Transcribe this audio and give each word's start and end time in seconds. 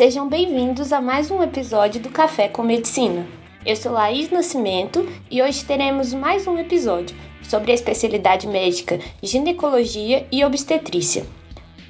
Sejam 0.00 0.26
bem-vindos 0.26 0.94
a 0.94 1.00
mais 1.02 1.30
um 1.30 1.42
episódio 1.42 2.00
do 2.00 2.08
Café 2.08 2.48
com 2.48 2.62
Medicina. 2.62 3.26
Eu 3.66 3.76
sou 3.76 3.92
Laís 3.92 4.30
Nascimento 4.30 5.06
e 5.30 5.42
hoje 5.42 5.62
teremos 5.62 6.14
mais 6.14 6.46
um 6.46 6.56
episódio 6.56 7.14
sobre 7.42 7.70
a 7.70 7.74
especialidade 7.74 8.46
médica 8.46 8.98
ginecologia 9.22 10.26
e 10.32 10.42
obstetrícia. 10.42 11.26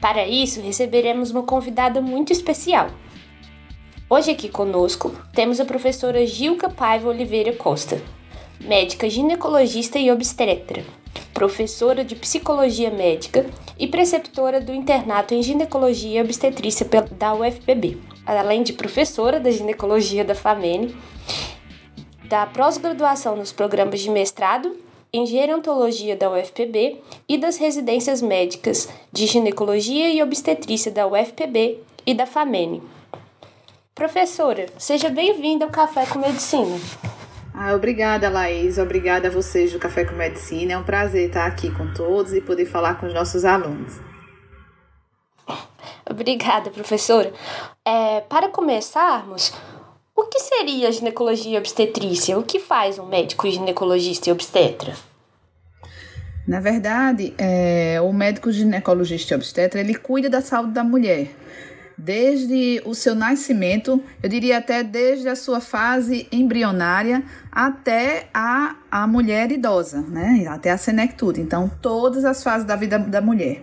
Para 0.00 0.27
isso, 0.27 0.61
receberemos 0.61 1.31
uma 1.31 1.45
convidada 1.45 2.00
muito 2.00 2.32
especial. 2.32 2.91
Hoje 4.09 4.32
aqui 4.32 4.49
conosco 4.49 5.14
temos 5.32 5.61
a 5.61 5.64
professora 5.64 6.27
Gilca 6.27 6.68
Paiva 6.68 7.11
Oliveira 7.11 7.53
Costa, 7.53 8.03
médica 8.61 9.09
ginecologista 9.09 9.99
e 9.99 10.11
obstetra, 10.11 10.85
professora 11.32 12.05
de 12.05 12.14
psicologia 12.14 12.91
médica 12.91 13.46
e 13.79 13.87
preceptora 13.87 14.61
do 14.61 14.73
internato 14.75 15.35
em 15.35 15.43
ginecologia 15.43 16.21
e 16.21 16.23
obstetrícia 16.23 16.87
da 17.13 17.35
UFPB, 17.35 17.99
além 18.27 18.63
de 18.63 18.75
professora 18.75 19.41
da 19.41 19.51
ginecologia 19.51 20.25
da 20.25 20.35
FAMENE, 20.35 20.95
da 22.29 22.46
pós-graduação 22.46 23.35
nos 23.35 23.51
programas 23.51 24.01
de 24.01 24.11
mestrado 24.11 24.77
em 25.13 25.27
gerontologia 25.27 26.15
da 26.15 26.31
UFPB 26.31 27.01
e 27.29 27.39
das 27.39 27.57
residências 27.57 28.23
médicas 28.23 28.89
de 29.13 29.27
ginecologia 29.27 30.11
e 30.11 30.23
obstetrícia 30.23 30.93
da 30.93 31.07
UFPB 31.07 31.79
e 32.06 32.15
da 32.15 32.27
FAMENE. 32.27 32.83
Professora, 33.95 34.67
seja 34.79 35.09
bem-vinda 35.09 35.65
ao 35.65 35.70
Café 35.70 36.06
com 36.06 36.20
Medicina. 36.20 36.79
Ah, 37.62 37.75
obrigada, 37.75 38.31
Laís. 38.31 38.78
Obrigada 38.78 39.28
a 39.28 39.31
vocês 39.31 39.70
do 39.70 39.78
Café 39.78 40.06
com 40.06 40.14
Medicina. 40.14 40.73
É 40.73 40.78
um 40.78 40.83
prazer 40.83 41.28
estar 41.28 41.45
aqui 41.45 41.70
com 41.70 41.92
todos 41.92 42.33
e 42.33 42.41
poder 42.41 42.65
falar 42.65 42.95
com 42.95 43.05
os 43.05 43.12
nossos 43.12 43.45
alunos. 43.45 44.01
Obrigada, 46.09 46.71
professora. 46.71 47.31
É, 47.84 48.23
para 48.23 48.49
começarmos, 48.49 49.53
o 50.17 50.23
que 50.23 50.41
seria 50.41 50.91
ginecologia 50.91 51.57
e 51.57 51.59
obstetrícia? 51.59 52.39
O 52.39 52.43
que 52.43 52.59
faz 52.59 52.99
um 52.99 53.05
médico 53.05 53.47
ginecologista 53.51 54.31
e 54.31 54.33
obstetra? 54.33 54.95
Na 56.49 56.61
verdade, 56.61 57.34
é, 57.37 58.01
o 58.01 58.11
médico 58.11 58.51
ginecologista 58.51 59.34
e 59.34 59.37
obstetra 59.37 59.81
ele 59.81 59.95
cuida 59.97 60.31
da 60.31 60.41
saúde 60.41 60.73
da 60.73 60.83
mulher 60.83 61.29
desde 62.05 62.81
o 62.84 62.95
seu 62.95 63.15
nascimento, 63.15 64.03
eu 64.23 64.29
diria 64.29 64.59
até 64.59 64.83
desde 64.83 65.29
a 65.29 65.37
sua 65.37 65.61
fase 65.61 66.27
embrionária 66.33 67.23
até 67.53 68.29
a, 68.33 68.77
a 68.91 69.06
mulher 69.06 69.53
idosa, 69.53 70.01
né? 70.01 70.47
Até 70.48 70.71
a 70.71 70.78
senectude. 70.78 71.41
Então, 71.41 71.71
todas 71.83 72.25
as 72.25 72.43
fases 72.43 72.67
da 72.67 72.77
vida 72.77 72.98
da 72.98 73.21
mulher. 73.21 73.61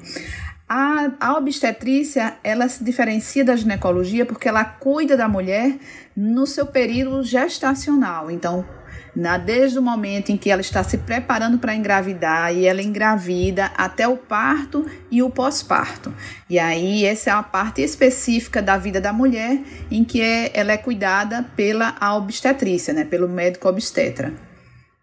A, 0.69 1.11
a 1.19 1.37
obstetrícia, 1.37 2.37
ela 2.43 2.67
se 2.67 2.83
diferencia 2.83 3.43
da 3.43 3.55
ginecologia 3.55 4.25
porque 4.25 4.49
ela 4.49 4.65
cuida 4.65 5.15
da 5.15 5.27
mulher 5.27 5.77
no 6.15 6.45
seu 6.45 6.65
período 6.65 7.23
gestacional. 7.23 8.29
Então, 8.29 8.65
na, 9.17 9.35
desde 9.35 9.79
o 9.79 9.81
momento 9.81 10.31
em 10.31 10.37
que 10.37 10.51
ela 10.51 10.61
está 10.61 10.83
se 10.83 10.99
preparando 10.99 11.57
para 11.57 11.75
engravidar 11.75 12.55
e 12.55 12.67
ela 12.67 12.83
engravida 12.83 13.71
até 13.75 14.07
o 14.07 14.15
parto 14.15 14.85
e 15.09 15.23
o 15.23 15.29
pós-parto. 15.29 16.13
E 16.47 16.59
aí, 16.59 17.03
essa 17.03 17.31
é 17.31 17.33
a 17.33 17.41
parte 17.41 17.81
específica 17.81 18.61
da 18.61 18.77
vida 18.77 19.01
da 19.01 19.11
mulher 19.11 19.59
em 19.89 20.03
que 20.03 20.21
é, 20.21 20.51
ela 20.53 20.71
é 20.71 20.77
cuidada 20.77 21.43
pela 21.55 21.97
obstetrícia, 22.15 22.93
né, 22.93 23.03
pelo 23.05 23.27
médico 23.27 23.67
obstetra. 23.67 24.31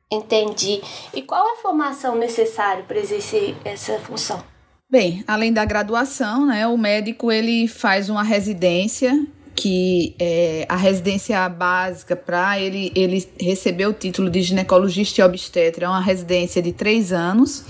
Entendi. 0.09 0.81
E 1.13 1.21
qual 1.23 1.49
é 1.49 1.53
a 1.55 1.63
formação 1.63 2.17
necessária 2.17 2.85
para 2.85 2.99
exercer 2.99 3.57
essa 3.65 3.99
função? 3.99 4.45
Bem, 4.89 5.25
além 5.27 5.53
da 5.53 5.65
graduação, 5.65 6.47
né, 6.47 6.65
o 6.69 6.79
médico 6.79 7.33
ele 7.33 7.67
faz 7.67 8.09
uma 8.09 8.23
residência 8.23 9.27
que 9.55 10.15
é, 10.19 10.67
a 10.69 10.77
residência 10.77 11.49
básica 11.49 12.17
para 12.17 12.59
ele, 12.59 12.93
ele 12.95 13.27
receber 13.41 13.87
o 13.87 13.93
título 13.93 14.29
de 14.29 14.43
ginecologista 14.43 15.21
e 15.21 15.25
obstetra 15.25 15.87
é 15.87 15.89
uma 15.89 16.01
residência 16.01 16.61
de 16.61 16.73
três 16.73 17.13
anos. 17.13 17.65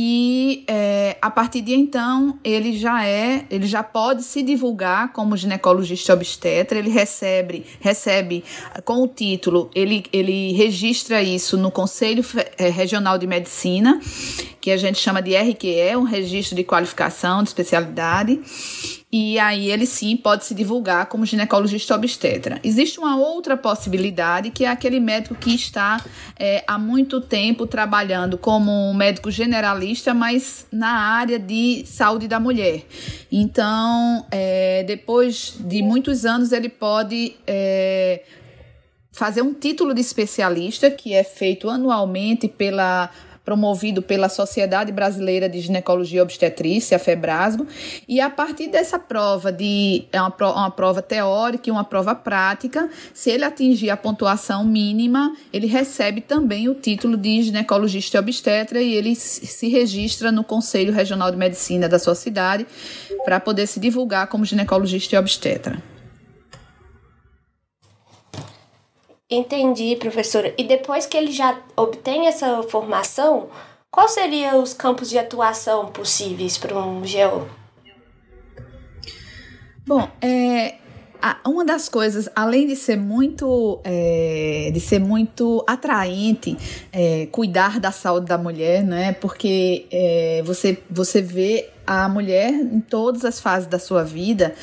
E 0.00 0.64
é, 0.68 1.16
a 1.20 1.28
partir 1.28 1.60
de 1.60 1.74
então 1.74 2.38
ele 2.44 2.78
já 2.78 3.04
é, 3.04 3.44
ele 3.50 3.66
já 3.66 3.82
pode 3.82 4.22
se 4.22 4.44
divulgar 4.44 5.12
como 5.12 5.36
ginecologista 5.36 6.12
obstetra. 6.12 6.78
Ele 6.78 6.90
recebe, 6.90 7.66
recebe 7.80 8.44
com 8.84 9.02
o 9.02 9.08
título, 9.08 9.68
ele, 9.74 10.04
ele 10.12 10.52
registra 10.52 11.20
isso 11.20 11.56
no 11.56 11.72
Conselho 11.72 12.24
é, 12.56 12.68
Regional 12.68 13.18
de 13.18 13.26
Medicina, 13.26 14.00
que 14.60 14.70
a 14.70 14.76
gente 14.76 15.00
chama 15.00 15.20
de 15.20 15.34
RQE, 15.34 15.96
um 15.96 16.04
registro 16.04 16.54
de 16.54 16.62
qualificação 16.62 17.42
de 17.42 17.48
especialidade 17.48 18.40
e 19.10 19.38
aí 19.38 19.70
ele 19.70 19.86
sim 19.86 20.16
pode 20.16 20.44
se 20.44 20.54
divulgar 20.54 21.06
como 21.06 21.24
ginecologista 21.24 21.94
obstetra. 21.94 22.60
Existe 22.62 22.98
uma 22.98 23.16
outra 23.16 23.56
possibilidade 23.56 24.50
que 24.50 24.66
é 24.66 24.68
aquele 24.68 25.00
médico 25.00 25.34
que 25.34 25.54
está 25.54 26.04
é, 26.38 26.62
há 26.66 26.78
muito 26.78 27.18
tempo 27.18 27.66
trabalhando 27.66 28.36
como 28.36 28.70
um 28.70 28.92
médico 28.92 29.30
generalista, 29.30 30.12
mas 30.12 30.66
na 30.70 30.90
área 30.90 31.38
de 31.38 31.84
saúde 31.86 32.28
da 32.28 32.38
mulher. 32.38 32.84
Então, 33.32 34.26
é, 34.30 34.84
depois 34.84 35.54
de 35.58 35.82
muitos 35.82 36.26
anos, 36.26 36.52
ele 36.52 36.68
pode 36.68 37.34
é, 37.46 38.22
fazer 39.10 39.40
um 39.40 39.54
título 39.54 39.94
de 39.94 40.02
especialista 40.02 40.90
que 40.90 41.14
é 41.14 41.24
feito 41.24 41.70
anualmente 41.70 42.46
pela 42.46 43.10
promovido 43.48 44.02
pela 44.02 44.28
Sociedade 44.28 44.92
Brasileira 44.92 45.48
de 45.48 45.58
Ginecologia 45.58 46.18
e 46.18 46.20
Obstetrícia, 46.20 46.98
a 46.98 47.00
FEBRASGO, 47.00 47.66
e 48.06 48.20
a 48.20 48.28
partir 48.28 48.68
dessa 48.68 48.98
prova 48.98 49.50
de 49.50 50.04
é 50.12 50.20
uma, 50.20 50.34
uma 50.38 50.70
prova 50.70 51.00
teórica 51.00 51.70
e 51.70 51.72
uma 51.72 51.82
prova 51.82 52.14
prática, 52.14 52.90
se 53.14 53.30
ele 53.30 53.46
atingir 53.46 53.88
a 53.88 53.96
pontuação 53.96 54.66
mínima, 54.66 55.34
ele 55.50 55.66
recebe 55.66 56.20
também 56.20 56.68
o 56.68 56.74
título 56.74 57.16
de 57.16 57.40
ginecologista 57.40 58.18
e 58.18 58.20
obstetra 58.20 58.82
e 58.82 58.92
ele 58.92 59.14
se 59.14 59.66
registra 59.68 60.30
no 60.30 60.44
Conselho 60.44 60.92
Regional 60.92 61.30
de 61.30 61.38
Medicina 61.38 61.88
da 61.88 61.98
sua 61.98 62.14
cidade 62.14 62.66
para 63.24 63.40
poder 63.40 63.66
se 63.66 63.80
divulgar 63.80 64.26
como 64.26 64.44
ginecologista 64.44 65.16
e 65.16 65.18
obstetra. 65.18 65.97
Entendi, 69.30 69.94
professora. 69.96 70.54
E 70.56 70.64
depois 70.64 71.04
que 71.04 71.16
ele 71.16 71.30
já 71.30 71.60
obtém 71.76 72.26
essa 72.26 72.62
formação, 72.62 73.50
quais 73.90 74.12
seriam 74.12 74.62
os 74.62 74.72
campos 74.72 75.10
de 75.10 75.18
atuação 75.18 75.86
possíveis 75.88 76.56
para 76.56 76.74
um 76.78 77.04
GEO? 77.04 77.48
Bom, 79.86 80.08
é, 80.22 80.76
uma 81.46 81.64
das 81.64 81.88
coisas, 81.88 82.28
além 82.34 82.66
de 82.66 82.76
ser 82.76 82.96
muito, 82.96 83.80
é, 83.84 84.70
de 84.72 84.80
ser 84.80 85.00
muito 85.00 85.64
atraente, 85.66 86.56
é, 86.92 87.26
cuidar 87.26 87.80
da 87.80 87.90
saúde 87.90 88.26
da 88.26 88.38
mulher, 88.38 88.84
né? 88.84 89.12
Porque 89.12 89.86
é, 89.90 90.42
você, 90.44 90.78
você 90.90 91.20
vê 91.20 91.70
a 91.86 92.08
mulher 92.08 92.50
em 92.50 92.80
todas 92.80 93.24
as 93.24 93.40
fases 93.40 93.66
da 93.66 93.78
sua 93.78 94.04
vida. 94.04 94.54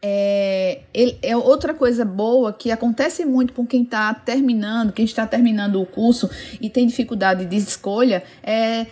É, 0.00 0.80
é 1.22 1.36
outra 1.36 1.74
coisa 1.74 2.04
boa 2.04 2.52
que 2.52 2.70
acontece 2.70 3.24
muito 3.24 3.52
com 3.52 3.66
quem 3.66 3.82
está 3.82 4.14
terminando, 4.14 4.92
quem 4.92 5.04
está 5.04 5.26
terminando 5.26 5.80
o 5.82 5.86
curso 5.86 6.30
e 6.60 6.70
tem 6.70 6.86
dificuldade 6.86 7.44
de 7.44 7.56
escolha, 7.56 8.22
é 8.42 8.86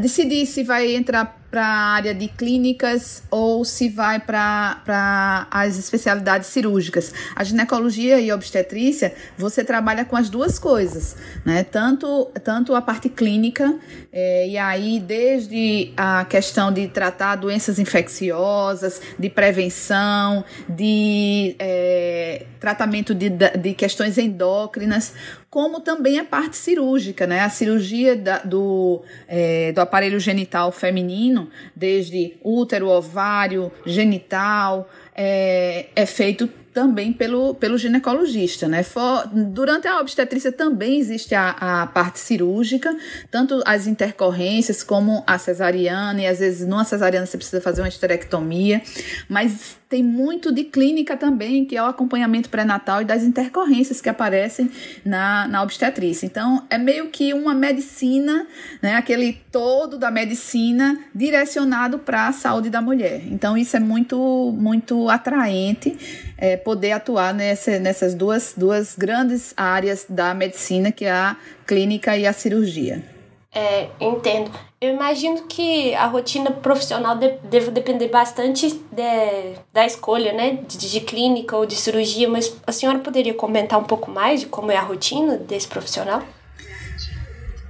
decidir 0.00 0.46
se 0.46 0.62
vai 0.62 0.94
entrar 0.94 1.43
para 1.54 1.64
a 1.64 1.94
área 1.94 2.12
de 2.12 2.26
clínicas 2.26 3.22
ou 3.30 3.64
se 3.64 3.88
vai 3.88 4.18
para 4.18 5.46
as 5.52 5.78
especialidades 5.78 6.48
cirúrgicas. 6.48 7.14
A 7.36 7.44
ginecologia 7.44 8.18
e 8.18 8.32
obstetrícia, 8.32 9.14
você 9.38 9.62
trabalha 9.62 10.04
com 10.04 10.16
as 10.16 10.28
duas 10.28 10.58
coisas, 10.58 11.16
né? 11.44 11.62
Tanto, 11.62 12.24
tanto 12.42 12.74
a 12.74 12.82
parte 12.82 13.08
clínica, 13.08 13.72
é, 14.12 14.48
e 14.48 14.58
aí 14.58 14.98
desde 14.98 15.92
a 15.96 16.24
questão 16.24 16.72
de 16.72 16.88
tratar 16.88 17.36
doenças 17.36 17.78
infecciosas, 17.78 19.00
de 19.16 19.30
prevenção, 19.30 20.44
de 20.68 21.54
é, 21.60 22.46
tratamento 22.58 23.14
de, 23.14 23.28
de 23.30 23.74
questões 23.74 24.18
endócrinas, 24.18 25.14
como 25.48 25.78
também 25.78 26.18
a 26.18 26.24
parte 26.24 26.56
cirúrgica, 26.56 27.28
né? 27.28 27.42
A 27.42 27.48
cirurgia 27.48 28.16
da, 28.16 28.38
do, 28.38 29.02
é, 29.28 29.70
do 29.70 29.80
aparelho 29.80 30.18
genital 30.18 30.72
feminino 30.72 31.43
desde 31.74 32.36
útero, 32.42 32.88
ovário, 32.88 33.70
genital, 33.84 34.88
é, 35.14 35.86
é 35.94 36.06
feito 36.06 36.48
também 36.74 37.12
pelo, 37.12 37.54
pelo 37.54 37.78
ginecologista, 37.78 38.68
né? 38.68 38.82
For, 38.82 39.26
durante 39.28 39.88
a 39.88 40.00
obstetrícia 40.00 40.52
também 40.52 40.98
existe 40.98 41.34
a, 41.34 41.50
a 41.82 41.86
parte 41.86 42.18
cirúrgica, 42.18 42.94
tanto 43.30 43.62
as 43.64 43.86
intercorrências 43.86 44.82
como 44.82 45.24
a 45.26 45.38
cesariana, 45.38 46.20
e 46.20 46.26
às 46.26 46.40
vezes 46.40 46.66
numa 46.66 46.84
cesariana 46.84 47.26
você 47.26 47.36
precisa 47.36 47.60
fazer 47.60 47.80
uma 47.80 47.88
esterectomia, 47.88 48.82
mas 49.28 49.78
tem 49.88 50.02
muito 50.02 50.52
de 50.52 50.64
clínica 50.64 51.16
também, 51.16 51.64
que 51.64 51.76
é 51.76 51.82
o 51.82 51.86
acompanhamento 51.86 52.48
pré-natal 52.48 53.02
e 53.02 53.04
das 53.04 53.22
intercorrências 53.22 54.00
que 54.00 54.08
aparecem 54.08 54.68
na, 55.04 55.46
na 55.46 55.62
obstetrícia. 55.62 56.26
Então, 56.26 56.66
é 56.68 56.76
meio 56.76 57.08
que 57.08 57.32
uma 57.32 57.54
medicina, 57.54 58.46
né, 58.82 58.96
aquele 58.96 59.34
todo 59.52 59.96
da 59.96 60.10
medicina 60.10 60.98
direcionado 61.14 62.00
para 62.00 62.26
a 62.26 62.32
saúde 62.32 62.68
da 62.70 62.82
mulher. 62.82 63.22
Então, 63.28 63.56
isso 63.56 63.76
é 63.76 63.80
muito, 63.80 64.52
muito 64.58 64.74
muito 64.74 65.08
atraente 65.08 66.33
é, 66.44 66.58
poder 66.58 66.92
atuar 66.92 67.32
nessa, 67.32 67.78
nessas 67.78 68.14
duas, 68.14 68.52
duas 68.54 68.94
grandes 68.94 69.54
áreas 69.56 70.04
da 70.06 70.34
medicina, 70.34 70.92
que 70.92 71.06
é 71.06 71.10
a 71.10 71.38
clínica 71.66 72.18
e 72.18 72.26
a 72.26 72.34
cirurgia. 72.34 73.02
É, 73.50 73.88
entendo. 73.98 74.50
Eu 74.78 74.92
imagino 74.92 75.44
que 75.46 75.94
a 75.94 76.04
rotina 76.04 76.50
profissional 76.50 77.16
de, 77.16 77.30
deve 77.44 77.70
depender 77.70 78.08
bastante 78.08 78.68
de, 78.92 79.58
da 79.72 79.86
escolha, 79.86 80.34
né, 80.34 80.58
de, 80.68 80.76
de, 80.76 81.00
clínica 81.00 81.56
ou 81.56 81.64
de 81.64 81.76
cirurgia, 81.76 82.28
mas 82.28 82.54
a 82.66 82.72
senhora 82.72 82.98
poderia 82.98 83.32
comentar 83.32 83.78
um 83.78 83.84
pouco 83.84 84.10
mais 84.10 84.40
de 84.40 84.46
como 84.46 84.70
é 84.70 84.76
a 84.76 84.82
rotina 84.82 85.38
desse 85.38 85.66
profissional? 85.66 86.22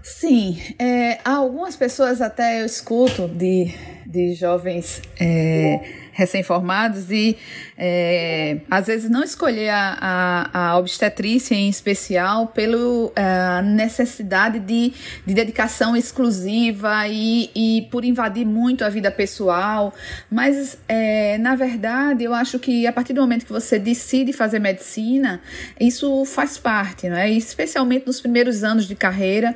Sim, 0.03 0.61
é, 0.81 1.21
algumas 1.25 1.77
pessoas 1.77 2.21
até 2.21 2.63
eu 2.63 2.67
escuto 2.67 3.29
de, 3.29 3.73
de 4.05 4.35
jovens 4.35 5.01
é, 5.21 6.04
recém-formados 6.15 7.11
e 7.11 7.37
é, 7.77 8.59
às 8.71 8.87
vezes 8.87 9.11
não 9.11 9.23
escolher 9.23 9.69
a, 9.69 9.99
a, 10.01 10.69
a, 10.71 10.79
obstetrícia 10.79 11.55
em 11.55 11.69
especial 11.69 12.47
pela 12.47 13.61
necessidade 13.63 14.61
de, 14.61 14.93
de 15.27 15.35
dedicação 15.35 15.97
exclusiva 15.97 17.07
e, 17.09 17.51
e 17.55 17.89
por 17.91 18.05
invadir 18.05 18.47
muito 18.47 18.85
a 18.85 18.89
vida 18.89 19.11
pessoal. 19.11 19.93
Mas, 20.31 20.79
é, 20.89 21.37
na 21.39 21.57
verdade, 21.57 22.23
eu 22.23 22.33
acho 22.33 22.59
que 22.61 22.87
a 22.87 22.93
partir 22.93 23.13
do 23.13 23.21
momento 23.21 23.45
que 23.45 23.53
você 23.53 23.79
decide 23.79 24.33
fazer 24.33 24.61
medicina, 24.61 25.41
isso 25.81 26.25
faz 26.25 26.57
parte, 26.57 27.09
não 27.09 27.17
é? 27.17 27.29
especialmente 27.31 28.07
nos 28.07 28.21
primeiros 28.21 28.63
anos 28.63 28.87
de 28.87 28.95
carreira. 28.95 29.55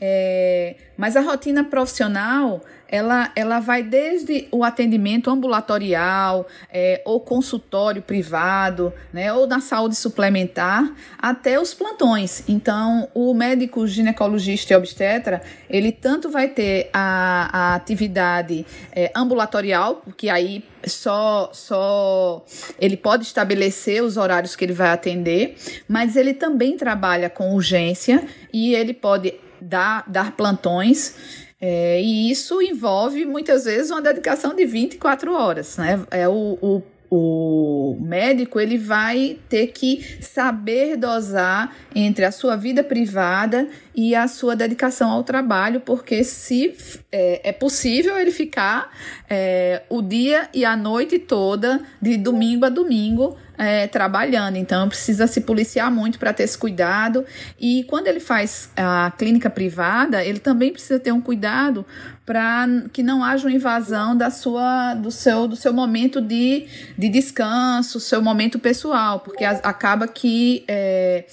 É, 0.00 0.74
mas 0.96 1.16
a 1.16 1.20
rotina 1.20 1.62
profissional 1.62 2.60
ela, 2.92 3.32
ela 3.34 3.58
vai 3.58 3.82
desde 3.82 4.46
o 4.52 4.62
atendimento 4.62 5.30
ambulatorial, 5.30 6.46
é, 6.70 7.00
ou 7.06 7.18
consultório 7.18 8.02
privado, 8.02 8.92
né, 9.10 9.32
ou 9.32 9.46
na 9.46 9.62
saúde 9.62 9.96
suplementar, 9.96 10.92
até 11.18 11.58
os 11.58 11.72
plantões. 11.72 12.44
Então, 12.46 13.08
o 13.14 13.32
médico 13.32 13.86
ginecologista 13.86 14.74
e 14.74 14.76
obstetra, 14.76 15.40
ele 15.70 15.90
tanto 15.90 16.28
vai 16.28 16.48
ter 16.48 16.90
a, 16.92 17.70
a 17.70 17.74
atividade 17.74 18.66
é, 18.94 19.10
ambulatorial, 19.16 20.02
porque 20.04 20.28
aí 20.28 20.62
só 20.84 21.50
só 21.54 22.44
ele 22.78 22.96
pode 22.96 23.22
estabelecer 23.22 24.02
os 24.02 24.18
horários 24.18 24.54
que 24.54 24.64
ele 24.66 24.72
vai 24.74 24.90
atender, 24.90 25.56
mas 25.88 26.14
ele 26.14 26.34
também 26.34 26.76
trabalha 26.76 27.30
com 27.30 27.54
urgência 27.54 28.22
e 28.52 28.74
ele 28.74 28.92
pode 28.92 29.32
dar, 29.62 30.04
dar 30.08 30.32
plantões 30.32 31.41
é, 31.64 32.02
e 32.02 32.28
isso 32.28 32.60
envolve 32.60 33.24
muitas 33.24 33.66
vezes 33.66 33.92
uma 33.92 34.02
dedicação 34.02 34.52
de 34.52 34.66
24 34.66 35.32
horas. 35.32 35.76
Né? 35.76 36.04
É 36.10 36.28
o, 36.28 36.58
o 36.60 36.82
o 37.14 37.94
médico 38.00 38.58
ele 38.58 38.78
vai 38.78 39.38
ter 39.46 39.66
que 39.66 40.02
saber 40.22 40.96
dosar 40.96 41.70
entre 41.94 42.24
a 42.24 42.32
sua 42.32 42.56
vida 42.56 42.82
privada 42.82 43.68
e 43.94 44.14
a 44.14 44.26
sua 44.26 44.56
dedicação 44.56 45.10
ao 45.10 45.22
trabalho, 45.22 45.80
porque 45.80 46.24
se 46.24 46.74
é, 47.12 47.50
é 47.50 47.52
possível 47.52 48.18
ele 48.18 48.30
ficar 48.30 48.90
é, 49.28 49.82
o 49.90 50.00
dia 50.00 50.48
e 50.54 50.64
a 50.64 50.74
noite 50.74 51.18
toda, 51.18 51.82
de 52.00 52.16
domingo 52.16 52.64
a 52.64 52.70
domingo, 52.70 53.36
é, 53.62 53.86
trabalhando. 53.86 54.56
Então, 54.56 54.88
precisa 54.88 55.28
se 55.28 55.40
policiar 55.40 55.90
muito 55.90 56.18
para 56.18 56.32
ter 56.32 56.42
esse 56.42 56.58
cuidado. 56.58 57.24
E 57.60 57.84
quando 57.84 58.08
ele 58.08 58.18
faz 58.18 58.68
a 58.76 59.12
clínica 59.16 59.48
privada, 59.48 60.24
ele 60.24 60.40
também 60.40 60.72
precisa 60.72 60.98
ter 60.98 61.12
um 61.12 61.20
cuidado 61.20 61.86
para 62.26 62.66
que 62.92 63.02
não 63.02 63.22
haja 63.22 63.46
uma 63.46 63.54
invasão 63.54 64.16
da 64.16 64.30
sua, 64.30 64.94
do, 64.94 65.12
seu, 65.12 65.46
do 65.46 65.54
seu 65.54 65.72
momento 65.72 66.20
de, 66.20 66.66
de 66.98 67.08
descanso, 67.08 68.00
seu 68.00 68.20
momento 68.20 68.58
pessoal, 68.58 69.20
porque 69.20 69.44
acaba 69.44 70.08
que 70.08 70.64
é, 70.66 71.24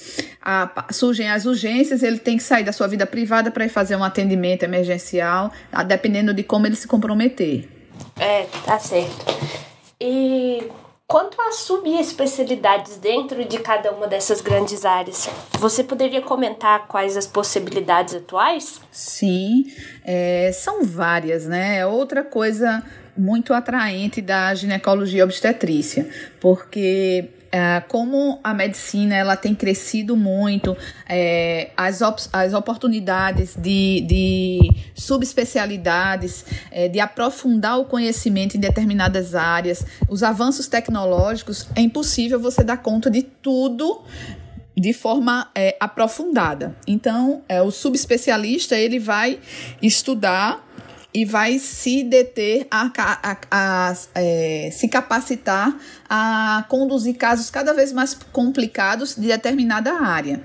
a, 0.41 0.87
surgem 0.91 1.29
as 1.29 1.45
urgências, 1.45 2.03
ele 2.03 2.19
tem 2.19 2.37
que 2.37 2.43
sair 2.43 2.63
da 2.63 2.71
sua 2.71 2.87
vida 2.87 3.07
privada 3.07 3.49
para 3.49 3.65
ir 3.65 3.69
fazer 3.69 3.95
um 3.95 4.03
atendimento 4.03 4.63
emergencial, 4.63 5.51
dependendo 5.87 6.31
de 6.33 6.43
como 6.43 6.67
ele 6.67 6.75
se 6.75 6.87
comprometer. 6.87 7.67
É, 8.19 8.43
tá 8.65 8.77
certo. 8.77 9.25
E 9.99 10.63
Quanto 11.11 11.41
às 11.41 11.55
subespecialidades 11.55 12.97
dentro 12.97 13.43
de 13.43 13.57
cada 13.57 13.91
uma 13.91 14.07
dessas 14.07 14.41
grandes 14.41 14.85
áreas, 14.85 15.27
você 15.57 15.83
poderia 15.83 16.21
comentar 16.21 16.85
quais 16.87 17.17
as 17.17 17.25
possibilidades 17.25 18.13
atuais? 18.13 18.79
Sim, 18.91 19.65
é, 20.05 20.51
são 20.53 20.85
várias, 20.85 21.47
né? 21.47 21.83
Outra 21.83 22.23
coisa 22.23 22.83
muito 23.17 23.55
atraente 23.55 24.21
da 24.21 24.53
ginecologia 24.53 25.23
obstetrícia, 25.23 26.07
porque 26.39 27.27
é, 27.51 27.81
como 27.87 28.39
a 28.43 28.53
medicina 28.53 29.15
ela 29.15 29.35
tem 29.35 29.55
crescido 29.55 30.15
muito, 30.15 30.75
é, 31.07 31.71
as, 31.75 32.01
op 32.01 32.21
as 32.31 32.53
oportunidades 32.53 33.55
de, 33.55 34.01
de 34.07 34.71
subespecialidades, 34.93 36.45
é, 36.71 36.87
de 36.87 36.99
aprofundar 36.99 37.79
o 37.79 37.85
conhecimento 37.85 38.55
em 38.55 38.59
determinadas 38.59 39.35
áreas, 39.35 39.85
os 40.07 40.23
avanços 40.23 40.67
tecnológicos, 40.67 41.67
é 41.75 41.81
impossível 41.81 42.39
você 42.39 42.63
dar 42.63 42.77
conta 42.77 43.09
de 43.09 43.23
tudo 43.23 44.03
de 44.79 44.93
forma 44.93 45.49
é, 45.53 45.75
aprofundada. 45.79 46.75
Então, 46.87 47.43
é, 47.49 47.61
o 47.61 47.69
subespecialista 47.69 48.75
ele 48.75 48.97
vai 48.97 49.39
estudar 49.81 50.68
e 51.13 51.25
vai 51.25 51.57
se 51.57 52.03
deter 52.03 52.67
a, 52.69 52.91
a, 52.97 53.31
a, 53.31 53.37
a 53.51 53.93
é, 54.15 54.69
se 54.71 54.87
capacitar 54.87 55.75
a 56.07 56.65
conduzir 56.69 57.15
casos 57.15 57.49
cada 57.49 57.73
vez 57.73 57.91
mais 57.91 58.13
complicados 58.31 59.15
de 59.15 59.27
determinada 59.27 59.93
área. 59.93 60.41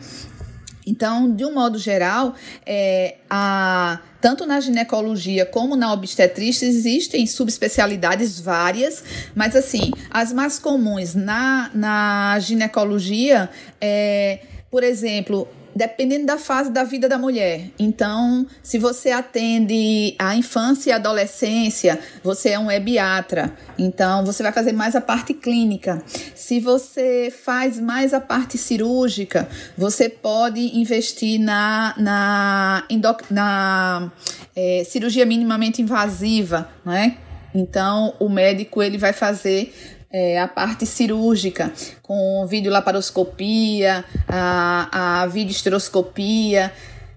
Então, 0.86 1.34
de 1.34 1.44
um 1.44 1.54
modo 1.54 1.78
geral, 1.78 2.34
é, 2.66 3.16
a, 3.28 4.00
tanto 4.20 4.46
na 4.46 4.60
ginecologia 4.60 5.46
como 5.46 5.76
na 5.76 5.92
obstetrícia 5.92 6.66
existem 6.66 7.26
subespecialidades 7.26 8.38
várias, 8.38 9.02
mas 9.34 9.56
assim, 9.56 9.90
as 10.10 10.32
mais 10.32 10.58
comuns 10.58 11.14
na, 11.14 11.70
na 11.74 12.38
ginecologia 12.38 13.48
é, 13.80 14.40
por 14.70 14.82
exemplo, 14.82 15.48
dependendo 15.74 16.26
da 16.26 16.38
fase 16.38 16.70
da 16.70 16.84
vida 16.84 17.08
da 17.08 17.18
mulher. 17.18 17.68
Então, 17.78 18.46
se 18.62 18.78
você 18.78 19.10
atende 19.10 20.14
a 20.18 20.34
infância 20.36 20.90
e 20.90 20.92
a 20.92 20.96
adolescência, 20.96 21.98
você 22.22 22.50
é 22.50 22.58
um 22.58 22.70
ebiatra. 22.70 23.52
Então, 23.78 24.24
você 24.24 24.42
vai 24.42 24.52
fazer 24.52 24.72
mais 24.72 24.94
a 24.94 25.00
parte 25.00 25.34
clínica. 25.34 26.02
Se 26.34 26.60
você 26.60 27.32
faz 27.44 27.78
mais 27.78 28.14
a 28.14 28.20
parte 28.20 28.56
cirúrgica, 28.56 29.48
você 29.76 30.08
pode 30.08 30.60
investir 30.78 31.40
na, 31.40 31.94
na, 31.96 32.84
na 33.30 34.12
é, 34.54 34.84
cirurgia 34.84 35.26
minimamente 35.26 35.82
invasiva, 35.82 36.68
né? 36.84 37.18
Então, 37.54 38.14
o 38.18 38.28
médico 38.28 38.82
ele 38.82 38.98
vai 38.98 39.12
fazer 39.12 39.72
é, 40.14 40.38
a 40.38 40.46
parte 40.46 40.86
cirúrgica, 40.86 41.72
com 42.00 42.46
videolaparoscopia, 42.46 44.04
a, 44.28 45.22
a 45.22 45.26
videoesteroscopia, 45.26 46.72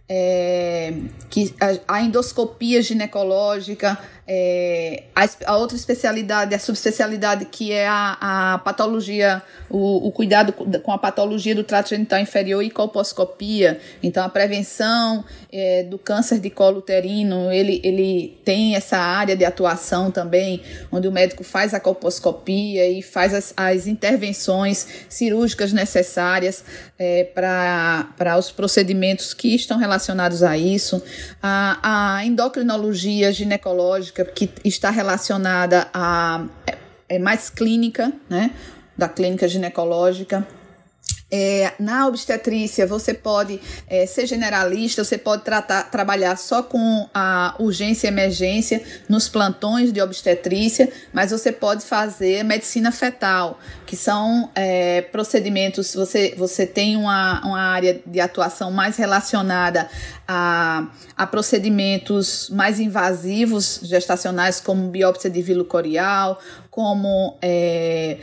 é, 0.09 0.93
que 1.29 1.53
a, 1.61 1.97
a 1.97 2.01
endoscopia 2.01 2.81
ginecológica, 2.81 3.99
é, 4.29 5.03
a, 5.15 5.25
a, 5.45 5.57
outra 5.57 5.77
especialidade, 5.77 6.53
a 6.53 6.59
subespecialidade 6.59 7.45
que 7.45 7.71
é 7.71 7.87
a, 7.87 8.17
a 8.53 8.57
patologia, 8.57 9.41
o, 9.69 10.07
o, 10.07 10.11
cuidado 10.11 10.51
com 10.51 10.91
a 10.91 10.97
patologia 10.97 11.55
do 11.55 11.63
trato 11.63 11.89
genital 11.89 12.19
inferior 12.19 12.61
e 12.61 12.69
colposcopia. 12.69 13.79
Então, 14.03 14.25
a 14.25 14.27
prevenção 14.27 15.23
é, 15.49 15.83
do 15.83 15.97
câncer 15.97 16.39
de 16.39 16.49
colo 16.49 16.79
uterino, 16.79 17.49
ele, 17.53 17.79
ele 17.85 18.37
tem 18.43 18.75
essa 18.75 18.97
área 18.97 19.33
de 19.33 19.45
atuação 19.45 20.11
também, 20.11 20.61
onde 20.91 21.07
o 21.07 21.11
médico 21.11 21.43
faz 21.43 21.73
a 21.73 21.79
colposcopia 21.79 22.85
e 22.85 23.01
faz 23.01 23.33
as, 23.33 23.53
as 23.55 23.87
intervenções 23.87 24.87
cirúrgicas 25.07 25.71
necessárias 25.71 26.65
é, 26.99 27.23
para 27.23 28.37
os 28.37 28.51
procedimentos 28.51 29.33
que 29.33 29.55
estão 29.55 29.77
relacionados 29.77 30.43
a 30.43 30.57
isso. 30.57 31.01
A, 31.41 32.17
a 32.17 32.25
endocrinologia 32.25 33.31
ginecológica 33.31 34.16
que 34.25 34.49
está 34.63 34.89
relacionada 34.89 35.87
a 35.93 36.45
é, 36.65 36.77
é 37.09 37.19
mais 37.19 37.49
clínica, 37.49 38.11
né, 38.29 38.51
da 38.97 39.07
clínica 39.07 39.47
ginecológica. 39.47 40.47
É, 41.29 41.73
na 41.77 42.07
obstetrícia, 42.07 42.87
você 42.87 43.13
pode 43.13 43.59
é, 43.89 44.05
ser 44.05 44.25
generalista, 44.25 45.03
você 45.03 45.17
pode 45.17 45.43
tratar, 45.43 45.83
trabalhar 45.91 46.37
só 46.37 46.63
com 46.63 47.09
a 47.13 47.53
urgência 47.59 48.07
e 48.07 48.09
emergência 48.09 48.81
nos 49.09 49.27
plantões 49.27 49.91
de 49.91 50.01
obstetrícia, 50.01 50.89
mas 51.11 51.31
você 51.31 51.51
pode 51.51 51.83
fazer 51.83 52.43
medicina 52.43 52.93
fetal, 52.93 53.59
que 53.85 53.97
são 53.97 54.49
é, 54.55 55.01
procedimentos, 55.01 55.93
você, 55.93 56.33
você 56.37 56.65
tem 56.65 56.95
uma, 56.95 57.41
uma 57.45 57.59
área 57.59 58.01
de 58.05 58.21
atuação 58.21 58.71
mais 58.71 58.95
relacionada 58.95 59.89
a, 60.25 60.87
a 61.17 61.27
procedimentos 61.27 62.49
mais 62.49 62.79
invasivos 62.79 63.81
gestacionais, 63.83 64.61
como 64.61 64.87
biópsia 64.89 65.29
de 65.29 65.41
vilo 65.41 65.65
corial, 65.65 66.39
como 66.71 67.37
é, 67.41 68.17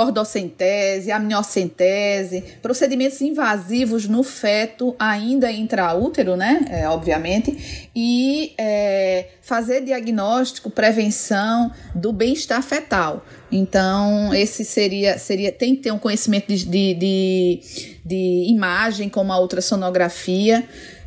cordocentese, 0.00 1.12
amniocentese, 1.12 2.42
procedimentos 2.62 3.20
invasivos 3.20 4.08
no 4.08 4.22
feto 4.22 4.96
ainda 4.98 5.52
intraútero, 5.52 6.38
né, 6.38 6.64
é, 6.70 6.88
obviamente, 6.88 7.90
e 7.94 8.54
é, 8.56 9.26
fazer 9.42 9.82
diagnóstico, 9.82 10.70
prevenção 10.70 11.70
do 11.94 12.14
bem-estar 12.14 12.62
fetal. 12.62 13.26
Então, 13.52 14.32
esse 14.32 14.64
seria, 14.64 15.18
seria 15.18 15.52
tem 15.52 15.76
que 15.76 15.82
ter 15.82 15.92
um 15.92 15.98
conhecimento 15.98 16.46
de, 16.46 16.64
de, 16.64 16.94
de, 16.94 17.60
de 18.02 18.46
imagem, 18.48 19.10
como 19.10 19.34
a 19.34 19.38
ultrassonografia. 19.38 20.64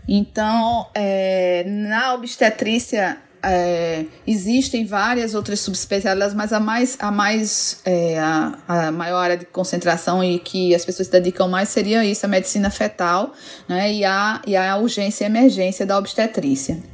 Então, 0.07 0.85
é, 0.93 1.63
na 1.65 2.13
obstetrícia 2.13 3.17
é, 3.43 4.05
existem 4.25 4.85
várias 4.85 5.33
outras 5.33 5.59
subespecialidades, 5.59 6.33
mas 6.33 6.53
a 6.53 6.59
mais, 6.59 6.97
a 6.99 7.11
mais 7.11 7.81
é, 7.83 8.17
a, 8.17 8.57
a, 8.67 8.91
maior 8.91 9.19
área 9.19 9.37
de 9.37 9.45
concentração 9.45 10.23
e 10.23 10.39
que 10.39 10.73
as 10.73 10.85
pessoas 10.85 11.07
se 11.07 11.11
dedicam 11.11 11.47
mais 11.47 11.69
seria 11.69 12.05
isso, 12.05 12.25
a 12.25 12.29
medicina 12.29 12.69
fetal, 12.69 13.33
né, 13.67 13.93
e 13.93 14.05
a, 14.05 14.41
e 14.47 14.55
a 14.55 14.77
urgência 14.77 15.25
e 15.25 15.27
emergência 15.27 15.85
da 15.85 15.97
obstetrícia. 15.97 16.92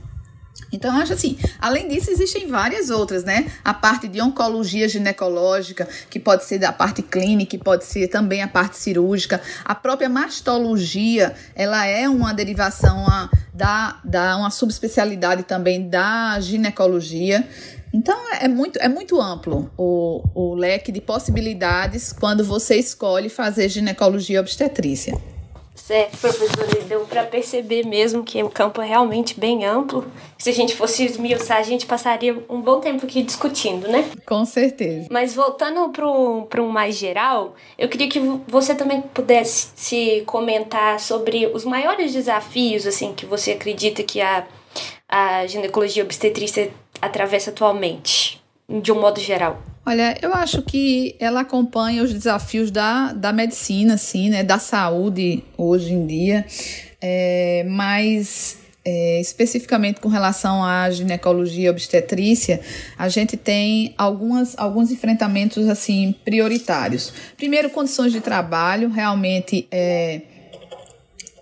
Então, 0.71 0.95
eu 0.95 1.01
acho 1.01 1.13
assim, 1.13 1.37
além 1.59 1.87
disso, 1.87 2.11
existem 2.11 2.47
várias 2.47 2.89
outras, 2.89 3.23
né? 3.23 3.51
A 3.63 3.73
parte 3.73 4.07
de 4.07 4.21
oncologia 4.21 4.87
ginecológica, 4.87 5.87
que 6.09 6.19
pode 6.19 6.45
ser 6.45 6.59
da 6.59 6.71
parte 6.71 7.01
clínica, 7.01 7.51
que 7.51 7.57
pode 7.57 7.85
ser 7.85 8.07
também 8.07 8.41
a 8.41 8.47
parte 8.47 8.77
cirúrgica. 8.77 9.41
A 9.65 9.73
própria 9.73 10.09
mastologia, 10.09 11.35
ela 11.55 11.85
é 11.85 12.07
uma 12.07 12.33
derivação 12.33 13.07
a, 13.07 13.29
da, 13.53 13.99
da 14.03 14.37
uma 14.37 14.51
subespecialidade 14.51 15.43
também 15.43 15.89
da 15.89 16.39
ginecologia. 16.39 17.47
Então 17.91 18.15
é 18.39 18.47
muito, 18.47 18.77
é 18.77 18.87
muito 18.87 19.19
amplo 19.19 19.71
o, 19.75 20.21
o 20.35 20.53
leque 20.53 20.91
de 20.91 21.01
possibilidades 21.01 22.13
quando 22.13 22.43
você 22.43 22.75
escolhe 22.75 23.29
fazer 23.29 23.67
ginecologia 23.67 24.39
obstetrícia. 24.39 25.19
Certo, 25.89 26.19
professora, 26.19 26.83
deu 26.87 27.03
para 27.07 27.23
perceber 27.23 27.83
mesmo 27.83 28.23
que 28.23 28.43
o 28.43 28.49
campo 28.51 28.79
é 28.79 28.85
realmente 28.85 29.39
bem 29.39 29.65
amplo. 29.65 30.05
Se 30.37 30.51
a 30.51 30.53
gente 30.53 30.75
fosse 30.75 31.03
esmiuçar, 31.03 31.57
a 31.57 31.63
gente 31.63 31.87
passaria 31.87 32.43
um 32.47 32.61
bom 32.61 32.79
tempo 32.79 33.07
aqui 33.07 33.23
discutindo, 33.23 33.87
né? 33.87 34.07
Com 34.23 34.45
certeza. 34.45 35.07
Mas 35.09 35.33
voltando 35.33 35.89
para 35.89 36.61
um 36.61 36.69
mais 36.69 36.95
geral, 36.95 37.55
eu 37.75 37.89
queria 37.89 38.07
que 38.07 38.19
você 38.47 38.75
também 38.75 39.01
pudesse 39.01 39.69
se 39.75 40.21
comentar 40.27 40.99
sobre 40.99 41.47
os 41.47 41.65
maiores 41.65 42.13
desafios 42.13 42.85
assim 42.85 43.11
que 43.15 43.25
você 43.25 43.53
acredita 43.53 44.03
que 44.03 44.21
a, 44.21 44.45
a 45.07 45.47
ginecologia 45.47 46.03
obstetrícia 46.03 46.71
atravessa 47.01 47.49
atualmente, 47.49 48.39
de 48.69 48.91
um 48.91 49.01
modo 49.01 49.19
geral. 49.19 49.59
Olha, 49.89 50.15
eu 50.21 50.31
acho 50.35 50.61
que 50.61 51.15
ela 51.19 51.39
acompanha 51.39 52.03
os 52.03 52.13
desafios 52.13 52.69
da, 52.69 53.11
da 53.11 53.33
medicina, 53.33 53.95
assim, 53.95 54.29
né? 54.29 54.43
Da 54.43 54.59
saúde 54.59 55.43
hoje 55.57 55.93
em 55.93 56.05
dia. 56.05 56.45
É, 57.01 57.65
mas 57.67 58.59
é, 58.85 59.19
especificamente 59.19 59.99
com 59.99 60.07
relação 60.07 60.63
à 60.63 60.91
ginecologia 60.91 61.71
obstetrícia, 61.71 62.61
a 62.99 63.09
gente 63.09 63.35
tem 63.35 63.95
algumas, 63.97 64.55
alguns 64.59 64.91
enfrentamentos 64.91 65.67
assim 65.67 66.13
prioritários. 66.23 67.11
Primeiro, 67.35 67.71
condições 67.71 68.11
de 68.11 68.21
trabalho, 68.21 68.89
realmente 68.89 69.67
é, 69.71 70.21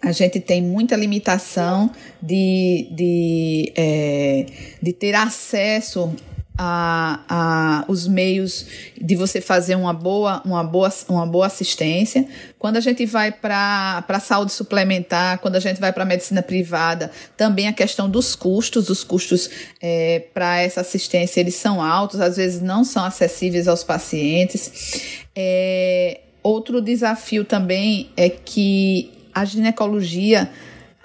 a 0.02 0.14
gente 0.14 0.40
tem 0.40 0.62
muita 0.62 0.96
limitação 0.96 1.92
de, 2.22 2.88
de, 2.92 3.74
é, 3.76 4.46
de 4.82 4.94
ter 4.94 5.16
acesso 5.16 6.16
a, 6.58 7.20
a, 7.30 7.86
os 7.88 8.08
meios 8.08 8.66
de 9.00 9.16
você 9.16 9.40
fazer 9.40 9.76
uma 9.76 9.94
boa, 9.94 10.42
uma 10.44 10.64
boa, 10.64 10.92
uma 11.08 11.26
boa 11.26 11.46
assistência. 11.46 12.28
Quando 12.58 12.78
a 12.78 12.80
gente 12.80 13.06
vai 13.06 13.32
para 13.32 14.04
a 14.08 14.20
saúde 14.20 14.52
suplementar, 14.52 15.38
quando 15.40 15.56
a 15.56 15.60
gente 15.60 15.80
vai 15.80 15.94
para 15.94 16.04
a 16.04 16.06
medicina 16.06 16.42
privada, 16.42 17.12
também 17.36 17.68
a 17.68 17.74
questão 17.74 18.10
dos 18.10 18.36
custos, 18.36 18.90
os 18.90 19.04
custos 19.04 19.50
é, 19.82 20.24
para 20.34 20.60
essa 20.60 20.82
assistência, 20.82 21.40
eles 21.40 21.56
são 21.56 21.82
altos, 21.82 22.20
às 22.20 22.38
vezes 22.38 22.62
não 22.62 22.84
são 22.84 23.06
acessíveis 23.06 23.68
aos 23.68 23.84
pacientes. 23.84 25.20
É, 25.36 26.22
outro 26.42 26.82
desafio 26.82 27.46
também 27.46 28.10
é 28.18 28.30
que 28.30 29.12
a 29.34 29.46
ginecologia 29.46 30.50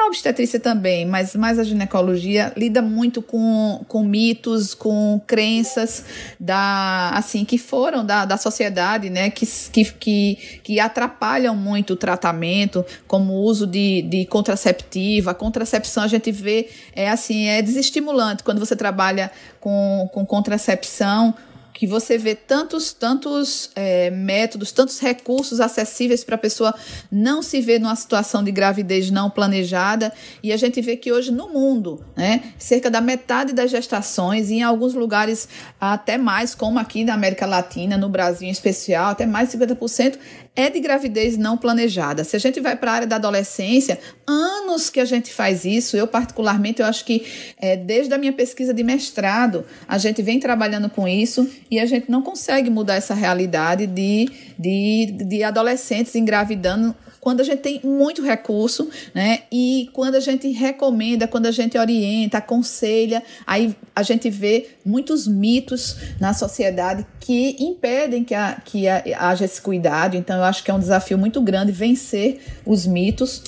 a 0.03 0.07
obstetrícia 0.07 0.59
também, 0.61 1.07
mas 1.07 1.35
mais 1.35 1.59
a 1.59 1.65
ginecologia 1.65 2.53
lida 2.57 2.83
muito 2.83 3.23
com, 3.23 3.85
com 3.89 4.03
mitos, 4.03 4.75
com 4.75 5.21
crenças 5.27 6.05
da 6.39 7.11
assim 7.11 7.45
que 7.45 7.59
foram 7.59 8.05
da, 8.05 8.25
da 8.25 8.37
sociedade, 8.37 9.11
né, 9.11 9.31
que, 9.31 9.47
que, 9.47 9.85
que, 9.93 10.39
que 10.63 10.81
atrapalham 10.81 11.55
muito 11.55 11.95
o 11.95 11.97
tratamento, 11.97 12.85
como 13.07 13.35
o 13.35 13.43
uso 13.43 13.67
de, 13.67 14.03
de 14.03 14.27
contraceptivo. 14.27 15.31
A 15.31 15.35
contracepção 15.35 16.03
a 16.05 16.09
gente 16.09 16.31
vê 16.31 16.69
é 16.95 17.09
assim, 17.09 17.47
é 17.47 17.63
desestimulante 17.63 18.43
quando 18.43 18.59
você 18.59 18.77
trabalha 18.77 19.31
com, 19.61 20.09
com 20.13 20.27
contracepção 20.27 21.35
que 21.83 21.87
você 21.89 22.17
vê 22.17 22.37
tantos, 22.37 22.93
tantos 22.93 23.69
é, 23.75 24.09
métodos, 24.09 24.71
tantos 24.71 25.01
recursos 25.01 25.61
acessíveis 25.61 26.23
para 26.23 26.37
a 26.37 26.39
pessoa 26.39 26.73
não 27.11 27.43
se 27.43 27.61
ver 27.61 27.81
numa 27.81 27.97
situação 27.97 28.45
de 28.45 28.53
gravidez 28.53 29.11
não 29.11 29.29
planejada. 29.29 30.13
E 30.45 30.53
a 30.53 30.57
gente 30.57 30.81
vê 30.81 30.97
que 30.97 31.11
hoje 31.11 31.33
no 31.33 31.49
mundo, 31.49 32.01
né, 32.17 32.53
cerca 32.57 32.89
da 32.89 33.01
metade 33.01 33.53
das 33.53 33.69
gestações, 33.69 34.49
e 34.49 34.59
em 34.59 34.63
alguns 34.63 34.95
lugares 34.95 35.49
até 35.81 36.17
mais, 36.17 36.55
como 36.55 36.79
aqui 36.79 37.03
na 37.03 37.15
América 37.15 37.47
Latina, 37.47 37.99
no 37.99 38.09
Brasil 38.09 38.47
em 38.47 38.53
especial, 38.53 39.11
até 39.11 39.27
mais 39.27 39.51
de 39.51 39.59
50%, 39.59 40.17
é 40.55 40.69
de 40.69 40.81
gravidez 40.81 41.39
não 41.39 41.57
planejada. 41.57 42.25
Se 42.25 42.37
a 42.37 42.39
gente 42.39 42.61
vai 42.61 42.77
para 42.77 42.91
a 42.91 42.95
área 42.95 43.07
da 43.07 43.17
adolescência, 43.17 43.99
anos 44.27 44.91
que 44.91 45.01
a 45.01 45.05
gente 45.05 45.33
faz 45.33 45.65
isso, 45.65 45.97
eu 45.97 46.07
particularmente, 46.07 46.83
eu 46.83 46.87
acho 46.87 47.05
que 47.05 47.27
é, 47.59 47.75
desde 47.75 48.13
a 48.13 48.19
minha 48.19 48.33
pesquisa 48.33 48.75
de 48.75 48.83
mestrado, 48.83 49.65
a 49.89 49.97
gente 49.97 50.21
vem 50.23 50.39
trabalhando 50.39 50.91
com 50.91 51.09
isso 51.09 51.49
e 51.71 51.81
a 51.81 51.87
gente 51.87 52.11
não 52.11 52.21
consegue 52.21 52.69
mudar 52.69 52.97
essa 52.97 53.15
realidade 53.15 53.87
de, 53.87 54.29
de, 54.59 55.07
de 55.25 55.43
adolescentes 55.43 56.15
engravidando 56.15 56.95
quando 57.23 57.41
a 57.41 57.45
gente 57.45 57.61
tem 57.61 57.81
muito 57.85 58.21
recurso, 58.21 58.91
né? 59.15 59.45
E 59.53 59.89
quando 59.93 60.17
a 60.17 60.21
gente 60.21 60.51
recomenda, 60.51 61.29
quando 61.29 61.47
a 61.47 61.53
gente 61.53 61.79
orienta, 61.79 62.39
aconselha, 62.39 63.23
aí 63.47 63.77
a 63.95 64.03
gente 64.03 64.29
vê 64.29 64.71
muitos 64.85 65.29
mitos 65.29 65.99
na 66.19 66.35
sociedade 66.35 67.07
que 67.21 67.55
impedem 67.61 68.25
que, 68.25 68.35
a, 68.35 68.61
que 68.65 68.89
a, 68.89 69.05
haja 69.21 69.45
esse 69.45 69.63
cuidado. 69.63 70.17
Então, 70.17 70.39
eu 70.39 70.43
acho 70.43 70.65
que 70.65 70.71
é 70.73 70.75
um 70.75 70.81
desafio 70.81 71.17
muito 71.17 71.41
grande 71.41 71.71
vencer 71.71 72.41
os 72.67 72.87
mitos. 72.87 73.41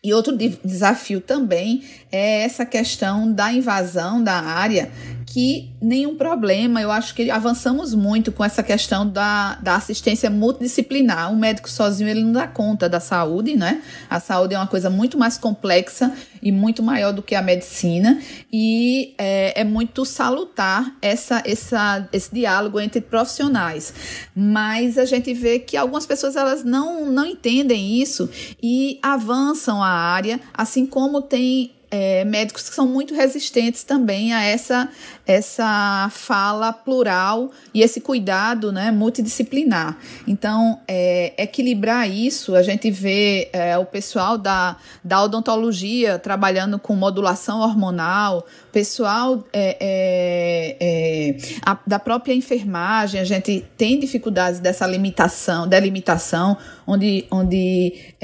E 0.00 0.14
outro 0.14 0.36
desafio 0.64 1.20
também 1.20 1.82
é 2.12 2.42
essa 2.42 2.64
questão 2.64 3.32
da 3.32 3.52
invasão 3.52 4.22
da 4.22 4.34
área 4.34 4.92
que 5.26 5.70
nenhum 5.80 6.16
problema. 6.16 6.80
Eu 6.80 6.90
acho 6.90 7.14
que 7.14 7.30
avançamos 7.30 7.94
muito 7.94 8.32
com 8.32 8.44
essa 8.44 8.62
questão 8.62 9.08
da, 9.08 9.56
da 9.56 9.76
assistência 9.76 10.30
multidisciplinar. 10.30 11.32
O 11.32 11.36
médico 11.36 11.70
sozinho 11.70 12.08
ele 12.08 12.22
não 12.22 12.32
dá 12.32 12.46
conta 12.46 12.88
da 12.88 13.00
saúde, 13.00 13.56
né? 13.56 13.82
A 14.08 14.20
saúde 14.20 14.54
é 14.54 14.58
uma 14.58 14.66
coisa 14.66 14.88
muito 14.88 15.18
mais 15.18 15.36
complexa 15.38 16.12
e 16.42 16.52
muito 16.52 16.82
maior 16.82 17.12
do 17.12 17.22
que 17.22 17.34
a 17.34 17.40
medicina 17.40 18.20
e 18.52 19.14
é, 19.16 19.62
é 19.62 19.64
muito 19.64 20.04
salutar 20.04 20.94
essa, 21.00 21.42
essa, 21.46 22.06
esse 22.12 22.32
diálogo 22.32 22.78
entre 22.78 23.00
profissionais. 23.00 23.94
Mas 24.36 24.98
a 24.98 25.06
gente 25.06 25.32
vê 25.32 25.58
que 25.58 25.76
algumas 25.76 26.04
pessoas 26.04 26.36
elas 26.36 26.62
não, 26.62 27.10
não 27.10 27.24
entendem 27.24 28.00
isso 28.00 28.28
e 28.62 28.98
avançam 29.02 29.82
a 29.82 29.88
área, 29.88 30.38
assim 30.52 30.84
como 30.84 31.22
tem 31.22 31.73
é, 31.94 32.24
médicos 32.24 32.68
que 32.68 32.74
são 32.74 32.88
muito 32.88 33.14
resistentes 33.14 33.84
também 33.84 34.34
a 34.34 34.42
essa, 34.42 34.88
essa 35.24 36.08
fala 36.10 36.72
plural 36.72 37.52
e 37.72 37.82
esse 37.82 38.00
cuidado 38.00 38.72
né, 38.72 38.90
multidisciplinar. 38.90 39.96
Então, 40.26 40.80
é, 40.88 41.32
equilibrar 41.40 42.10
isso, 42.10 42.56
a 42.56 42.64
gente 42.64 42.90
vê 42.90 43.48
é, 43.52 43.78
o 43.78 43.84
pessoal 43.84 44.36
da, 44.36 44.76
da 45.04 45.22
odontologia 45.22 46.18
trabalhando 46.18 46.80
com 46.80 46.96
modulação 46.96 47.60
hormonal, 47.60 48.44
pessoal 48.72 49.44
é, 49.52 49.76
é, 49.78 50.76
é, 50.80 51.36
a, 51.64 51.78
da 51.86 52.00
própria 52.00 52.34
enfermagem, 52.34 53.20
a 53.20 53.24
gente 53.24 53.64
tem 53.78 54.00
dificuldades 54.00 54.58
dessa 54.58 54.84
limitação, 54.84 55.68
delimitação, 55.68 56.56
onde, 56.84 57.24
onde 57.30 58.14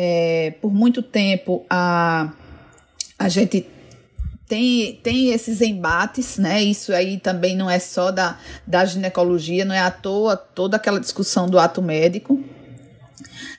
por 0.61 0.73
muito 0.73 1.03
tempo 1.03 1.65
a, 1.71 2.33
a 3.21 3.29
gente 3.29 3.67
tem, 4.49 4.99
tem 5.03 5.31
esses 5.31 5.61
embates, 5.61 6.39
né? 6.39 6.63
Isso 6.63 6.91
aí 6.95 7.21
também 7.21 7.55
não 7.55 7.69
é 7.69 7.79
só 7.79 8.11
da, 8.11 8.39
da 8.67 8.83
ginecologia, 8.87 9.63
não 9.63 9.75
é 9.75 9.79
à 9.79 9.91
toa 9.91 10.39
toda 10.39 10.79
aquela 10.79 10.99
discussão 10.99 11.47
do 11.47 11.59
ato 11.59 11.83
médico. 11.83 12.43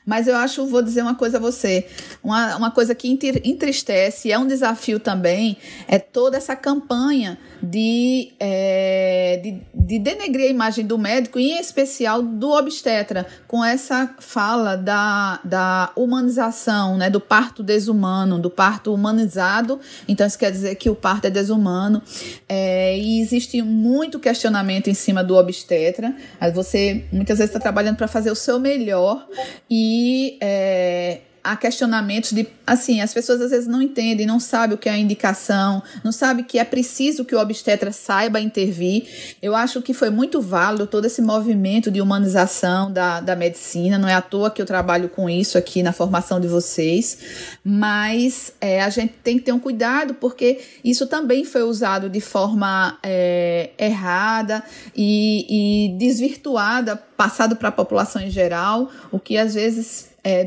Mas 0.03 0.27
eu 0.27 0.35
acho, 0.35 0.65
vou 0.65 0.81
dizer 0.81 1.03
uma 1.03 1.13
coisa 1.13 1.37
a 1.37 1.39
você, 1.39 1.87
uma, 2.23 2.57
uma 2.57 2.71
coisa 2.71 2.95
que 2.95 3.07
entristece, 3.07 4.31
é 4.31 4.39
um 4.39 4.47
desafio 4.47 4.99
também, 4.99 5.57
é 5.87 5.99
toda 5.99 6.37
essa 6.37 6.55
campanha 6.55 7.37
de, 7.61 8.31
é, 8.39 9.39
de, 9.43 9.61
de 9.73 9.99
denegrir 9.99 10.47
a 10.47 10.49
imagem 10.49 10.85
do 10.85 10.97
médico 10.97 11.39
em 11.39 11.59
especial, 11.59 12.21
do 12.21 12.51
obstetra, 12.51 13.27
com 13.47 13.63
essa 13.63 14.15
fala 14.19 14.75
da, 14.75 15.39
da 15.43 15.91
humanização, 15.95 16.97
né, 16.97 17.09
do 17.09 17.19
parto 17.19 17.61
desumano, 17.61 18.39
do 18.39 18.49
parto 18.49 18.93
humanizado. 18.93 19.79
Então, 20.07 20.25
isso 20.25 20.37
quer 20.37 20.51
dizer 20.51 20.75
que 20.75 20.89
o 20.89 20.95
parto 20.95 21.25
é 21.25 21.29
desumano. 21.29 22.01
É, 22.47 22.97
e 22.97 23.21
existe 23.21 23.61
muito 23.61 24.19
questionamento 24.19 24.89
em 24.89 24.93
cima 24.93 25.23
do 25.23 25.35
obstetra. 25.35 26.15
Você 26.53 27.05
muitas 27.11 27.37
vezes 27.37 27.49
está 27.49 27.59
trabalhando 27.59 27.97
para 27.97 28.07
fazer 28.07 28.31
o 28.31 28.35
seu 28.35 28.59
melhor 28.59 29.27
e. 29.69 30.37
É, 30.41 31.19
há 31.43 31.55
questionamentos 31.55 32.31
de, 32.31 32.47
assim, 32.65 33.01
as 33.01 33.13
pessoas 33.13 33.41
às 33.41 33.51
vezes 33.51 33.67
não 33.67 33.81
entendem, 33.81 34.25
não 34.25 34.39
sabem 34.39 34.75
o 34.75 34.77
que 34.77 34.87
é 34.87 34.91
a 34.91 34.97
indicação, 34.97 35.81
não 36.03 36.11
sabem 36.11 36.43
que 36.43 36.59
é 36.59 36.63
preciso 36.63 37.25
que 37.25 37.35
o 37.35 37.39
obstetra 37.39 37.91
saiba 37.91 38.39
intervir. 38.39 39.35
Eu 39.41 39.55
acho 39.55 39.81
que 39.81 39.93
foi 39.93 40.09
muito 40.09 40.39
válido 40.39 40.85
todo 40.85 41.05
esse 41.05 41.21
movimento 41.21 41.89
de 41.89 42.01
humanização 42.01 42.91
da, 42.91 43.19
da 43.21 43.35
medicina, 43.35 43.97
não 43.97 44.07
é 44.07 44.13
à 44.13 44.21
toa 44.21 44.51
que 44.51 44.61
eu 44.61 44.65
trabalho 44.65 45.09
com 45.09 45.29
isso 45.29 45.57
aqui 45.57 45.81
na 45.81 45.91
formação 45.91 46.39
de 46.39 46.47
vocês, 46.47 47.17
mas 47.63 48.53
é, 48.61 48.81
a 48.81 48.89
gente 48.89 49.13
tem 49.23 49.37
que 49.37 49.45
ter 49.45 49.51
um 49.51 49.59
cuidado 49.59 50.13
porque 50.13 50.59
isso 50.83 51.07
também 51.07 51.43
foi 51.43 51.63
usado 51.63 52.09
de 52.09 52.21
forma 52.21 52.99
é, 53.01 53.71
errada 53.77 54.63
e, 54.95 55.87
e 55.89 55.97
desvirtuada, 55.97 56.95
passado 56.95 57.55
para 57.55 57.69
a 57.69 57.71
população 57.71 58.21
em 58.21 58.29
geral, 58.29 58.89
o 59.11 59.19
que 59.19 59.37
às 59.37 59.55
vezes 59.55 60.10
é, 60.23 60.43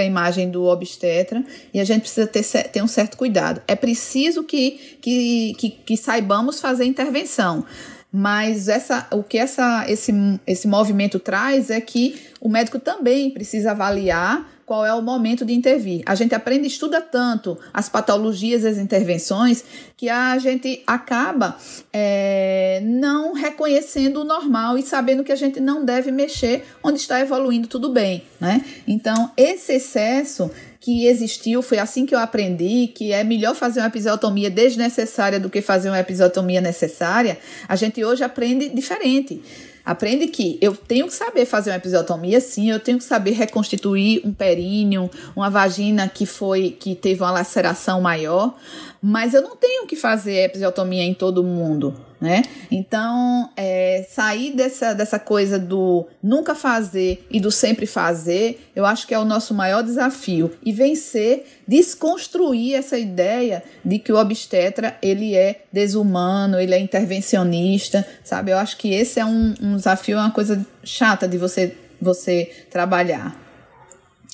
a 0.00 0.04
imagem 0.04 0.50
do 0.50 0.64
obstetra 0.64 1.44
e 1.72 1.80
a 1.80 1.84
gente 1.84 2.02
precisa 2.02 2.26
ter, 2.26 2.42
ter 2.68 2.82
um 2.82 2.88
certo 2.88 3.16
cuidado. 3.16 3.62
É 3.66 3.74
preciso 3.74 4.42
que, 4.42 4.98
que, 5.00 5.54
que, 5.58 5.70
que 5.70 5.96
saibamos 5.96 6.60
fazer 6.60 6.84
intervenção. 6.84 7.64
Mas 8.12 8.68
essa, 8.68 9.06
o 9.10 9.22
que 9.22 9.38
essa, 9.38 9.86
esse, 9.88 10.12
esse 10.46 10.68
movimento 10.68 11.18
traz 11.18 11.70
é 11.70 11.80
que 11.80 12.20
o 12.40 12.48
médico 12.48 12.78
também 12.78 13.30
precisa 13.30 13.70
avaliar 13.70 14.46
qual 14.72 14.86
é 14.86 14.94
o 14.94 15.02
momento 15.02 15.44
de 15.44 15.52
intervir. 15.52 16.00
A 16.06 16.14
gente 16.14 16.34
aprende, 16.34 16.66
estuda 16.66 16.98
tanto 16.98 17.58
as 17.74 17.90
patologias 17.90 18.64
as 18.64 18.78
intervenções 18.78 19.62
que 19.98 20.08
a 20.08 20.38
gente 20.38 20.82
acaba 20.86 21.58
é, 21.92 22.80
não 22.82 23.34
reconhecendo 23.34 24.22
o 24.22 24.24
normal 24.24 24.78
e 24.78 24.82
sabendo 24.82 25.22
que 25.22 25.30
a 25.30 25.36
gente 25.36 25.60
não 25.60 25.84
deve 25.84 26.10
mexer 26.10 26.64
onde 26.82 26.98
está 26.98 27.20
evoluindo 27.20 27.68
tudo 27.68 27.90
bem, 27.90 28.24
né? 28.40 28.64
Então, 28.88 29.30
esse 29.36 29.74
excesso 29.74 30.50
que 30.80 31.06
existiu, 31.06 31.60
foi 31.60 31.78
assim 31.78 32.06
que 32.06 32.14
eu 32.14 32.18
aprendi 32.18 32.86
que 32.88 33.12
é 33.12 33.22
melhor 33.22 33.54
fazer 33.54 33.80
uma 33.80 33.88
episiotomia 33.88 34.48
desnecessária 34.48 35.38
do 35.38 35.50
que 35.50 35.60
fazer 35.60 35.90
uma 35.90 36.00
episiotomia 36.00 36.62
necessária, 36.62 37.38
a 37.68 37.76
gente 37.76 38.02
hoje 38.02 38.24
aprende 38.24 38.70
diferente. 38.70 39.42
Aprende 39.84 40.28
que 40.28 40.58
eu 40.60 40.76
tenho 40.76 41.06
que 41.06 41.14
saber 41.14 41.44
fazer 41.44 41.70
uma 41.70 41.76
episiotomia, 41.76 42.40
sim, 42.40 42.70
eu 42.70 42.78
tenho 42.78 42.98
que 42.98 43.04
saber 43.04 43.32
reconstituir 43.32 44.20
um 44.24 44.32
períneo, 44.32 45.10
uma 45.34 45.50
vagina 45.50 46.08
que 46.08 46.24
foi 46.24 46.70
que 46.70 46.94
teve 46.94 47.22
uma 47.22 47.32
laceração 47.32 48.00
maior, 48.00 48.54
mas 49.02 49.34
eu 49.34 49.42
não 49.42 49.56
tenho 49.56 49.84
que 49.84 49.96
fazer 49.96 50.44
episiotomia 50.44 51.02
em 51.02 51.12
todo 51.12 51.42
mundo, 51.42 51.92
né? 52.20 52.44
Então, 52.70 53.50
é, 53.56 54.06
sair 54.08 54.54
dessa, 54.54 54.94
dessa 54.94 55.18
coisa 55.18 55.58
do 55.58 56.06
nunca 56.22 56.54
fazer 56.54 57.26
e 57.28 57.40
do 57.40 57.50
sempre 57.50 57.84
fazer, 57.84 58.70
eu 58.76 58.86
acho 58.86 59.08
que 59.08 59.12
é 59.12 59.18
o 59.18 59.24
nosso 59.24 59.52
maior 59.52 59.82
desafio. 59.82 60.52
E 60.64 60.72
vencer, 60.72 61.44
desconstruir 61.66 62.76
essa 62.76 62.96
ideia 62.96 63.64
de 63.84 63.98
que 63.98 64.12
o 64.12 64.16
obstetra, 64.16 64.96
ele 65.02 65.34
é 65.34 65.64
desumano, 65.72 66.60
ele 66.60 66.74
é 66.74 66.78
intervencionista, 66.78 68.06
sabe? 68.22 68.52
Eu 68.52 68.58
acho 68.58 68.76
que 68.76 68.94
esse 68.94 69.18
é 69.18 69.24
um, 69.24 69.52
um 69.60 69.76
desafio, 69.76 70.16
é 70.16 70.20
uma 70.20 70.30
coisa 70.30 70.64
chata 70.84 71.26
de 71.26 71.36
você, 71.36 71.76
você 72.00 72.52
trabalhar. 72.70 73.41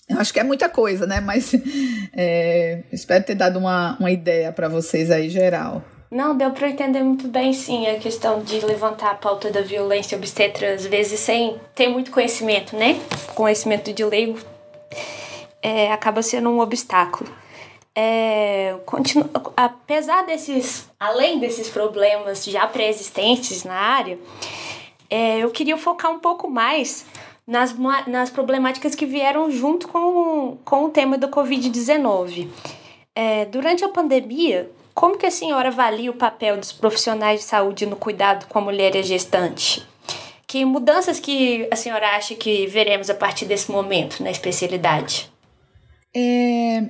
Eu 0.08 0.18
acho 0.18 0.32
que 0.32 0.40
é 0.40 0.44
muita 0.44 0.68
coisa, 0.68 1.06
né? 1.06 1.20
Mas 1.20 1.52
é, 2.16 2.82
espero 2.92 3.24
ter 3.24 3.34
dado 3.34 3.58
uma, 3.58 3.96
uma 3.98 4.10
ideia 4.10 4.52
para 4.52 4.68
vocês 4.68 5.10
aí 5.10 5.28
geral. 5.28 5.82
Não, 6.10 6.34
deu 6.34 6.50
para 6.52 6.70
entender 6.70 7.02
muito 7.02 7.28
bem, 7.28 7.52
sim, 7.52 7.86
a 7.86 7.98
questão 7.98 8.40
de 8.40 8.64
levantar 8.64 9.10
a 9.10 9.14
pauta 9.14 9.50
da 9.50 9.60
violência 9.60 10.16
obstetra, 10.16 10.72
às 10.72 10.86
vezes 10.86 11.20
sem 11.20 11.60
ter 11.74 11.88
muito 11.88 12.10
conhecimento, 12.10 12.74
né? 12.74 12.98
Conhecimento 13.34 13.92
de 13.92 14.02
leigo 14.04 14.38
é, 15.62 15.92
acaba 15.92 16.22
sendo 16.22 16.48
um 16.48 16.60
obstáculo. 16.60 17.30
É, 17.94 18.76
continu... 18.86 19.28
Apesar 19.54 20.24
desses, 20.24 20.88
além 20.98 21.38
desses 21.38 21.68
problemas 21.68 22.44
já 22.44 22.66
pré-existentes 22.66 23.64
na 23.64 23.74
área, 23.74 24.18
é, 25.10 25.38
eu 25.38 25.50
queria 25.50 25.76
focar 25.76 26.10
um 26.10 26.18
pouco 26.18 26.48
mais 26.48 27.04
nas, 27.48 27.74
nas 28.06 28.28
problemáticas 28.28 28.94
que 28.94 29.06
vieram 29.06 29.50
junto 29.50 29.88
com, 29.88 30.58
com 30.62 30.84
o 30.84 30.90
tema 30.90 31.16
do 31.16 31.28
Covid-19. 31.28 32.46
É, 33.14 33.46
durante 33.46 33.82
a 33.82 33.88
pandemia, 33.88 34.70
como 34.92 35.16
que 35.16 35.24
a 35.24 35.30
senhora 35.30 35.68
avalia 35.68 36.10
o 36.10 36.14
papel 36.14 36.58
dos 36.58 36.72
profissionais 36.72 37.40
de 37.40 37.46
saúde 37.46 37.86
no 37.86 37.96
cuidado 37.96 38.46
com 38.48 38.58
a 38.58 38.62
mulher 38.62 38.94
e 38.94 38.98
a 38.98 39.02
gestante? 39.02 39.82
Que 40.46 40.62
mudanças 40.66 41.18
que 41.18 41.66
a 41.70 41.76
senhora 41.76 42.16
acha 42.16 42.34
que 42.34 42.66
veremos 42.66 43.08
a 43.08 43.14
partir 43.14 43.46
desse 43.46 43.70
momento 43.70 44.22
na 44.22 44.30
especialidade? 44.30 45.30
É, 46.14 46.84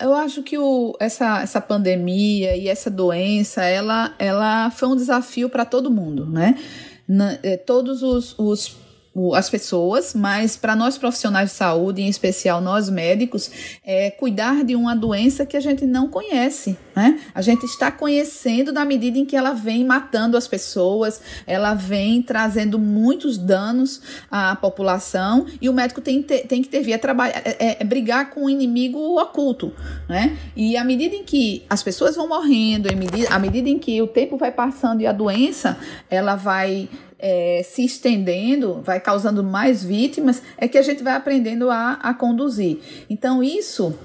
eu 0.00 0.14
acho 0.14 0.42
que 0.42 0.56
o, 0.56 0.96
essa, 0.98 1.42
essa 1.42 1.60
pandemia 1.60 2.56
e 2.56 2.68
essa 2.68 2.90
doença, 2.90 3.64
ela, 3.64 4.14
ela 4.18 4.70
foi 4.70 4.88
um 4.88 4.96
desafio 4.96 5.50
para 5.50 5.64
todo 5.66 5.90
mundo, 5.90 6.26
né? 6.26 6.58
Na, 7.06 7.38
é, 7.42 7.56
todos 7.56 8.02
os, 8.02 8.34
os 8.38 8.85
as 9.34 9.48
pessoas, 9.48 10.14
mas 10.14 10.56
para 10.56 10.76
nós 10.76 10.98
profissionais 10.98 11.50
de 11.50 11.56
saúde, 11.56 12.02
em 12.02 12.08
especial 12.08 12.60
nós 12.60 12.90
médicos, 12.90 13.50
é 13.84 14.10
cuidar 14.10 14.62
de 14.62 14.76
uma 14.76 14.94
doença 14.94 15.46
que 15.46 15.56
a 15.56 15.60
gente 15.60 15.86
não 15.86 16.08
conhece, 16.08 16.76
né? 16.94 17.18
A 17.34 17.40
gente 17.40 17.64
está 17.64 17.90
conhecendo 17.90 18.72
na 18.72 18.84
medida 18.84 19.18
em 19.18 19.24
que 19.24 19.34
ela 19.34 19.52
vem 19.52 19.84
matando 19.84 20.36
as 20.36 20.46
pessoas, 20.46 21.20
ela 21.46 21.74
vem 21.74 22.20
trazendo 22.20 22.78
muitos 22.78 23.38
danos 23.38 24.02
à 24.30 24.54
população 24.54 25.46
e 25.60 25.68
o 25.68 25.72
médico 25.72 26.00
tem, 26.00 26.22
tem 26.22 26.62
que 26.62 26.68
ter 26.68 26.80
via 26.80 26.98
trabalhar, 26.98 27.40
é, 27.44 27.56
é, 27.58 27.76
é 27.80 27.84
brigar 27.84 28.30
com 28.30 28.44
o 28.44 28.50
inimigo 28.50 28.98
oculto, 29.20 29.72
né? 30.08 30.36
E 30.54 30.76
à 30.76 30.84
medida 30.84 31.14
em 31.14 31.24
que 31.24 31.64
as 31.70 31.82
pessoas 31.82 32.16
vão 32.16 32.28
morrendo, 32.28 32.88
à 33.30 33.38
medida 33.38 33.68
em 33.68 33.78
que 33.78 34.00
o 34.02 34.06
tempo 34.06 34.36
vai 34.36 34.52
passando 34.52 35.00
e 35.00 35.06
a 35.06 35.12
doença 35.12 35.78
ela 36.10 36.36
vai 36.36 36.88
é, 37.28 37.62
se 37.64 37.84
estendendo, 37.84 38.80
vai 38.84 39.00
causando 39.00 39.42
mais 39.42 39.82
vítimas, 39.82 40.40
é 40.56 40.68
que 40.68 40.78
a 40.78 40.82
gente 40.82 41.02
vai 41.02 41.14
aprendendo 41.14 41.68
a, 41.68 41.94
a 41.94 42.14
conduzir. 42.14 42.78
Então, 43.10 43.42
isso 43.42 43.98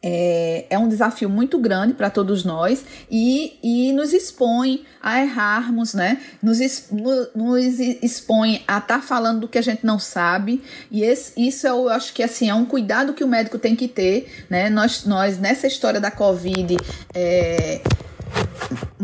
é, 0.00 0.64
é, 0.70 0.78
um 0.78 0.88
desafio 0.88 1.28
muito 1.28 1.58
grande 1.58 1.92
para 1.92 2.08
todos 2.08 2.44
nós 2.44 2.84
e, 3.10 3.58
e 3.64 3.92
nos 3.92 4.12
expõe 4.12 4.84
a 5.02 5.20
errarmos, 5.20 5.92
né? 5.92 6.20
Nos, 6.40 6.60
no, 6.92 7.28
nos 7.34 7.80
expõe 7.80 8.62
a 8.68 8.78
estar 8.78 8.80
tá 8.80 9.00
falando 9.00 9.40
do 9.40 9.48
que 9.48 9.58
a 9.58 9.62
gente 9.62 9.84
não 9.84 9.98
sabe. 9.98 10.62
E 10.88 11.02
esse, 11.02 11.32
isso 11.36 11.66
eu 11.66 11.88
acho 11.88 12.14
que 12.14 12.22
assim, 12.22 12.48
é 12.48 12.54
um 12.54 12.64
cuidado 12.64 13.12
que 13.12 13.24
o 13.24 13.28
médico 13.28 13.58
tem 13.58 13.74
que 13.74 13.88
ter, 13.88 14.46
né? 14.48 14.70
Nós, 14.70 15.04
nós 15.04 15.36
nessa 15.36 15.66
história 15.66 15.98
da 15.98 16.12
Covid. 16.12 16.76
É, 17.12 17.80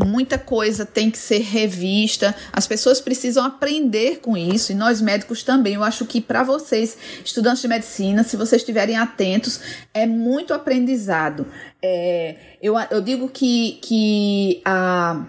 muita 0.04 0.38
coisa 0.38 0.84
tem 0.84 1.10
que 1.10 1.18
ser 1.18 1.38
revista, 1.38 2.34
as 2.52 2.66
pessoas 2.66 3.00
precisam 3.00 3.44
aprender 3.44 4.20
com 4.20 4.36
isso, 4.36 4.72
e 4.72 4.74
nós 4.74 5.00
médicos 5.00 5.42
também. 5.42 5.74
Eu 5.74 5.84
acho 5.84 6.04
que 6.04 6.20
para 6.20 6.42
vocês, 6.42 6.96
estudantes 7.24 7.62
de 7.62 7.68
medicina, 7.68 8.22
se 8.22 8.36
vocês 8.36 8.62
estiverem 8.62 8.96
atentos, 8.96 9.60
é 9.94 10.06
muito 10.06 10.52
aprendizado. 10.52 11.46
É, 11.82 12.36
eu, 12.62 12.74
eu 12.90 13.00
digo 13.00 13.28
que, 13.28 13.78
que 13.82 14.60
a, 14.64 15.24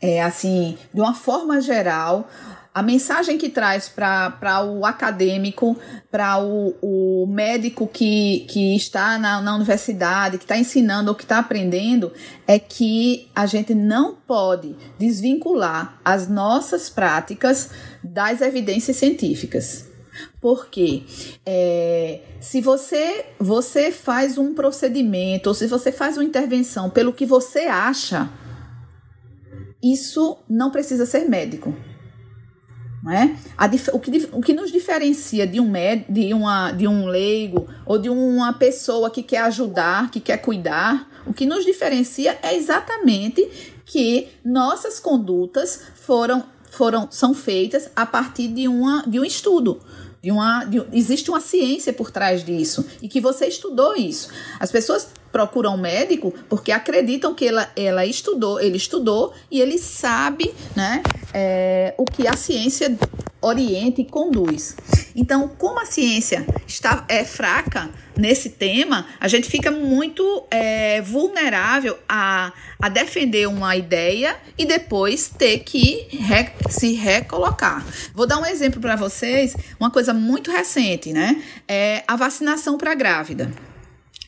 é, 0.00 0.22
assim, 0.22 0.76
de 0.92 1.00
uma 1.00 1.14
forma 1.14 1.60
geral, 1.60 2.28
a 2.74 2.82
mensagem 2.82 3.36
que 3.36 3.50
traz 3.50 3.88
para 3.88 4.64
o 4.64 4.86
acadêmico, 4.86 5.76
para 6.10 6.42
o, 6.42 6.74
o 6.80 7.26
médico 7.26 7.86
que, 7.86 8.46
que 8.48 8.74
está 8.74 9.18
na, 9.18 9.42
na 9.42 9.54
universidade, 9.54 10.38
que 10.38 10.44
está 10.44 10.56
ensinando 10.56 11.10
ou 11.10 11.14
que 11.14 11.22
está 11.22 11.38
aprendendo, 11.38 12.10
é 12.46 12.58
que 12.58 13.28
a 13.34 13.44
gente 13.44 13.74
não 13.74 14.14
pode 14.14 14.74
desvincular 14.98 16.00
as 16.02 16.28
nossas 16.28 16.88
práticas 16.88 17.70
das 18.02 18.40
evidências 18.40 18.96
científicas. 18.96 19.90
Porque 20.40 21.04
é, 21.44 22.20
se 22.40 22.62
você, 22.62 23.26
você 23.38 23.92
faz 23.92 24.38
um 24.38 24.54
procedimento, 24.54 25.50
ou 25.50 25.54
se 25.54 25.66
você 25.66 25.92
faz 25.92 26.16
uma 26.16 26.24
intervenção 26.24 26.88
pelo 26.88 27.12
que 27.12 27.26
você 27.26 27.60
acha, 27.60 28.30
isso 29.82 30.38
não 30.48 30.70
precisa 30.70 31.04
ser 31.04 31.28
médico. 31.28 31.74
Né? 33.02 33.36
A, 33.58 33.66
o, 33.92 33.98
que, 33.98 34.28
o 34.30 34.40
que 34.40 34.52
nos 34.52 34.70
diferencia 34.70 35.44
de 35.44 35.58
um, 35.58 35.68
med, 35.68 36.04
de, 36.08 36.32
uma, 36.32 36.70
de 36.70 36.86
um 36.86 37.06
leigo 37.06 37.68
ou 37.84 37.98
de 37.98 38.08
uma 38.08 38.52
pessoa 38.52 39.10
que 39.10 39.24
quer 39.24 39.42
ajudar, 39.42 40.08
que 40.10 40.20
quer 40.20 40.36
cuidar, 40.38 41.10
o 41.26 41.32
que 41.32 41.44
nos 41.44 41.64
diferencia 41.64 42.38
é 42.42 42.54
exatamente 42.54 43.48
que 43.84 44.28
nossas 44.44 45.00
condutas 45.00 45.82
foram, 45.96 46.44
foram 46.70 47.08
são 47.10 47.34
feitas 47.34 47.90
a 47.96 48.06
partir 48.06 48.48
de, 48.48 48.68
uma, 48.68 49.02
de 49.06 49.18
um 49.18 49.24
estudo. 49.24 49.80
De 50.22 50.30
uma, 50.30 50.64
de, 50.64 50.82
existe 50.92 51.30
uma 51.30 51.40
ciência 51.40 51.92
por 51.92 52.10
trás 52.10 52.44
disso 52.44 52.86
e 53.02 53.08
que 53.08 53.20
você 53.20 53.46
estudou 53.46 53.96
isso. 53.96 54.28
As 54.60 54.70
pessoas 54.70 55.08
procuram 55.32 55.74
um 55.74 55.78
médico 55.78 56.32
porque 56.48 56.70
acreditam 56.70 57.34
que 57.34 57.48
ela, 57.48 57.68
ela 57.74 58.06
estudou, 58.06 58.60
ele 58.60 58.76
estudou 58.76 59.32
e 59.50 59.60
ele 59.60 59.78
sabe 59.78 60.54
né, 60.76 61.02
é, 61.32 61.94
o 61.98 62.04
que 62.04 62.28
a 62.28 62.36
ciência 62.36 62.96
orienta 63.42 64.00
e 64.00 64.04
conduz. 64.04 64.76
Então, 65.14 65.48
como 65.58 65.80
a 65.80 65.84
ciência 65.84 66.46
está 66.66 67.04
é 67.08 67.24
fraca 67.24 67.90
nesse 68.16 68.50
tema, 68.50 69.06
a 69.20 69.28
gente 69.28 69.48
fica 69.48 69.70
muito 69.70 70.46
é, 70.50 71.02
vulnerável 71.02 71.98
a, 72.08 72.52
a 72.80 72.88
defender 72.88 73.46
uma 73.48 73.76
ideia 73.76 74.36
e 74.56 74.64
depois 74.64 75.28
ter 75.28 75.58
que 75.58 76.06
re, 76.10 76.50
se 76.70 76.92
recolocar. 76.92 77.84
Vou 78.14 78.26
dar 78.26 78.38
um 78.38 78.46
exemplo 78.46 78.80
para 78.80 78.96
vocês, 78.96 79.54
uma 79.78 79.90
coisa 79.90 80.14
muito 80.14 80.50
recente, 80.50 81.12
né? 81.12 81.42
É 81.66 82.04
a 82.06 82.16
vacinação 82.16 82.78
para 82.78 82.94
grávida. 82.94 83.50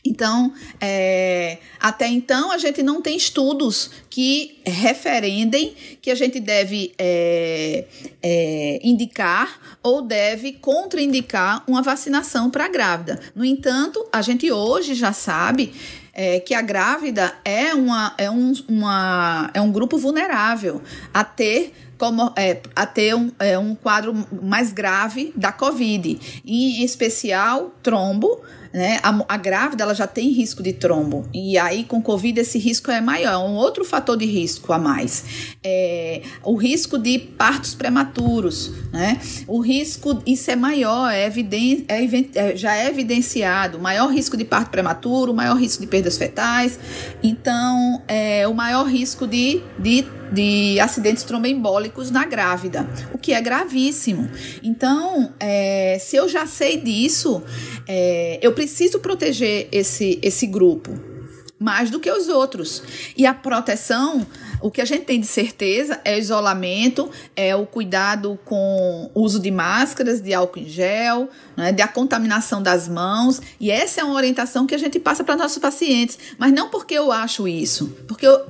Então, 0.05 0.53
é, 0.79 1.57
até 1.79 2.07
então, 2.07 2.51
a 2.51 2.57
gente 2.59 2.83
não 2.83 3.01
tem 3.01 3.17
estudos 3.17 3.89
que 4.09 4.59
referendem 4.63 5.73
que 5.99 6.11
a 6.11 6.15
gente 6.15 6.39
deve 6.39 6.93
é, 6.97 7.85
é, 8.21 8.79
indicar 8.83 9.77
ou 9.81 10.03
deve 10.03 10.53
contraindicar 10.53 11.63
uma 11.67 11.81
vacinação 11.81 12.51
para 12.51 12.65
a 12.65 12.69
grávida. 12.69 13.19
No 13.33 13.43
entanto, 13.43 14.05
a 14.13 14.21
gente 14.21 14.51
hoje 14.51 14.93
já 14.93 15.11
sabe 15.11 15.73
é, 16.13 16.39
que 16.39 16.53
a 16.53 16.61
grávida 16.61 17.33
é, 17.43 17.73
uma, 17.73 18.13
é, 18.17 18.29
um, 18.29 18.53
uma, 18.69 19.49
é 19.53 19.59
um 19.59 19.71
grupo 19.71 19.97
vulnerável 19.97 20.81
a 21.13 21.23
ter 21.23 21.73
como 21.97 22.31
é, 22.35 22.61
a 22.75 22.85
ter 22.85 23.15
um, 23.15 23.31
é, 23.39 23.57
um 23.57 23.73
quadro 23.73 24.13
mais 24.43 24.71
grave 24.71 25.33
da 25.35 25.51
Covid, 25.51 26.41
em 26.45 26.83
especial 26.83 27.73
trombo 27.81 28.41
né? 28.75 28.99
A, 29.01 29.17
a, 29.29 29.37
grávida 29.37 29.83
ela 29.83 29.95
já 29.95 30.05
tem 30.05 30.31
risco 30.31 30.61
de 30.61 30.73
trombo 30.73 31.25
e 31.33 31.57
aí 31.57 31.85
com 31.85 32.01
Covid 32.01 32.41
esse 32.41 32.59
risco 32.59 32.91
é 32.91 32.99
maior, 32.99 33.31
é 33.31 33.37
um 33.37 33.55
outro 33.55 33.85
fator 33.85 34.17
de 34.17 34.25
risco 34.25 34.73
a 34.73 34.77
mais. 34.77 35.55
É, 35.63 36.21
o 36.43 36.55
risco 36.55 36.97
de 36.97 37.17
partos 37.17 37.73
prematuros, 37.73 38.73
né? 38.91 39.17
O 39.47 39.61
risco, 39.61 40.21
isso 40.25 40.51
é 40.51 40.57
maior, 40.57 41.09
é, 41.09 41.25
eviden 41.25 41.85
é, 41.87 42.03
é, 42.35 42.57
já 42.57 42.75
é 42.75 42.89
evidenciado, 42.89 43.79
maior 43.79 44.11
risco 44.11 44.35
de 44.35 44.43
parto 44.43 44.71
prematuro, 44.71 45.33
maior 45.33 45.55
risco 45.55 45.81
de 45.81 45.87
perdas 45.87 46.17
fetais, 46.17 46.77
então 47.23 48.03
é, 48.09 48.45
o 48.45 48.53
maior 48.53 48.83
risco 48.87 49.25
de, 49.25 49.61
de 49.79 50.05
de 50.31 50.79
acidentes 50.79 51.23
tromboembólicos 51.23 52.11
na 52.11 52.25
grávida, 52.25 52.87
o 53.13 53.17
que 53.17 53.33
é 53.33 53.41
gravíssimo. 53.41 54.29
Então, 54.63 55.33
é, 55.39 55.97
se 55.99 56.15
eu 56.15 56.27
já 56.27 56.45
sei 56.45 56.77
disso, 56.77 57.41
é, 57.87 58.39
eu 58.41 58.51
preciso 58.53 58.99
proteger 58.99 59.67
esse, 59.71 60.19
esse 60.21 60.47
grupo 60.47 61.15
mais 61.59 61.89
do 61.89 61.99
que 61.99 62.11
os 62.11 62.27
outros. 62.27 62.83
E 63.15 63.25
a 63.25 63.33
proteção, 63.33 64.25
o 64.61 64.69
que 64.69 64.81
a 64.81 64.85
gente 64.85 65.05
tem 65.05 65.19
de 65.19 65.25
certeza 65.27 65.99
é 66.03 66.15
o 66.15 66.19
isolamento, 66.19 67.09
é 67.35 67.55
o 67.55 67.65
cuidado 67.65 68.37
com 68.45 69.09
o 69.13 69.21
uso 69.21 69.39
de 69.39 69.51
máscaras, 69.51 70.21
de 70.21 70.33
álcool 70.33 70.59
em 70.59 70.67
gel, 70.67 71.29
né, 71.55 71.71
de 71.71 71.81
a 71.81 71.87
contaminação 71.87 72.61
das 72.61 72.87
mãos. 72.87 73.41
E 73.59 73.71
essa 73.71 74.01
é 74.01 74.03
uma 74.03 74.15
orientação 74.15 74.67
que 74.67 74.75
a 74.75 74.77
gente 74.77 74.99
passa 74.99 75.23
para 75.23 75.37
nossos 75.37 75.57
pacientes. 75.57 76.19
Mas 76.37 76.51
não 76.51 76.69
porque 76.69 76.93
eu 76.93 77.11
acho 77.11 77.47
isso, 77.47 77.87
porque 78.07 78.27
eu, 78.27 78.45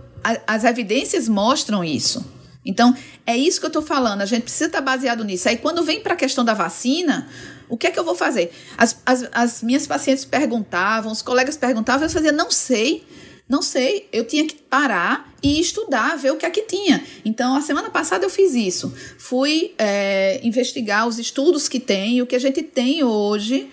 as 0.48 0.64
evidências 0.64 1.28
mostram 1.28 1.84
isso. 1.84 2.26
Então, 2.66 2.96
é 3.26 3.38
isso 3.38 3.60
que 3.60 3.66
eu 3.66 3.70
estou 3.70 3.82
falando. 3.82 4.22
A 4.22 4.26
gente 4.26 4.44
precisa 4.44 4.66
estar 4.66 4.80
tá 4.80 4.84
baseado 4.84 5.24
nisso. 5.24 5.48
Aí, 5.48 5.58
quando 5.58 5.84
vem 5.84 6.02
para 6.02 6.14
a 6.14 6.18
questão 6.18 6.44
da 6.44 6.54
vacina, 6.54 7.28
o 7.70 7.78
que 7.78 7.88
é 7.88 7.92
que 7.92 8.00
eu 8.00 8.04
vou 8.04 8.16
fazer? 8.16 8.52
As, 8.78 9.00
as, 9.06 9.30
as 9.32 9.62
minhas 9.62 9.86
pacientes 9.86 10.26
perguntavam, 10.26 11.12
os 11.12 11.22
colegas 11.22 11.58
perguntavam, 11.58 12.06
eu 12.06 12.10
fazia, 12.10 12.32
não 12.32 12.50
sei. 12.50 13.06
Não 13.48 13.62
sei, 13.62 14.10
eu 14.12 14.26
tinha 14.26 14.44
que 14.48 14.56
parar 14.56 15.32
e 15.44 15.62
estudar, 15.62 16.18
ver 16.18 16.32
o 16.32 16.36
que 16.36 16.48
é 16.48 16.50
que 16.50 16.64
tinha. 16.64 17.04
Então, 17.24 17.56
a 17.56 17.62
semana 17.62 17.92
passada 17.92 18.26
eu 18.26 18.30
fiz 18.30 18.56
isso. 18.56 18.92
Fui 19.20 19.76
é, 19.78 20.40
investigar 20.44 21.08
os 21.08 21.20
estudos 21.20 21.70
que 21.70 21.80
tem, 21.80 22.24
o 22.24 22.26
que 22.26 22.36
a 22.36 22.40
gente 22.40 22.64
tem 22.64 23.04
hoje 23.04 23.70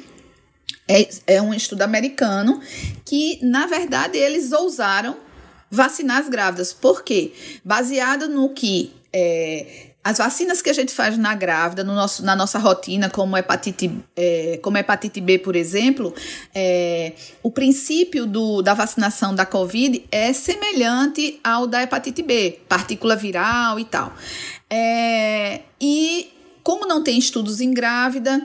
é, 0.86 1.08
é 1.26 1.40
um 1.40 1.54
estudo 1.54 1.80
americano 1.80 2.60
que, 3.02 3.38
na 3.42 3.64
verdade, 3.64 4.18
eles 4.18 4.52
ousaram 4.52 5.16
vacinar 5.72 6.18
as 6.18 6.28
grávidas. 6.28 6.72
Por 6.72 7.02
quê? 7.02 7.32
Baseado 7.64 8.28
no 8.28 8.50
que 8.50 8.92
é, 9.11 9.87
as 10.04 10.18
vacinas 10.18 10.61
que 10.61 10.68
a 10.68 10.72
gente 10.72 10.92
faz 10.92 11.16
na 11.16 11.35
grávida, 11.35 11.82
no 11.82 11.94
nosso, 11.94 12.22
na 12.22 12.37
nossa 12.37 12.58
rotina, 12.58 13.08
como 13.08 13.37
hepatite, 13.37 13.90
é, 14.14 14.58
como 14.62 14.76
hepatite 14.76 15.20
B, 15.20 15.38
por 15.38 15.56
exemplo, 15.56 16.14
é, 16.54 17.14
o 17.42 17.50
princípio 17.50 18.26
do, 18.26 18.61
da 18.61 18.74
vacinação 18.74 19.35
da 19.35 19.46
Covid 19.46 20.04
é 20.11 20.32
semelhante 20.35 21.40
ao 21.42 21.66
da 21.66 21.82
hepatite 21.82 22.22
B, 22.22 22.61
partícula 22.68 23.16
viral 23.16 23.80
e 23.80 23.85
tal. 23.85 24.12
É, 24.68 25.61
e 25.80 26.30
como 26.62 26.87
não 26.87 27.02
tem 27.02 27.18
estudos 27.18 27.61
em 27.61 27.72
grávida, 27.72 28.42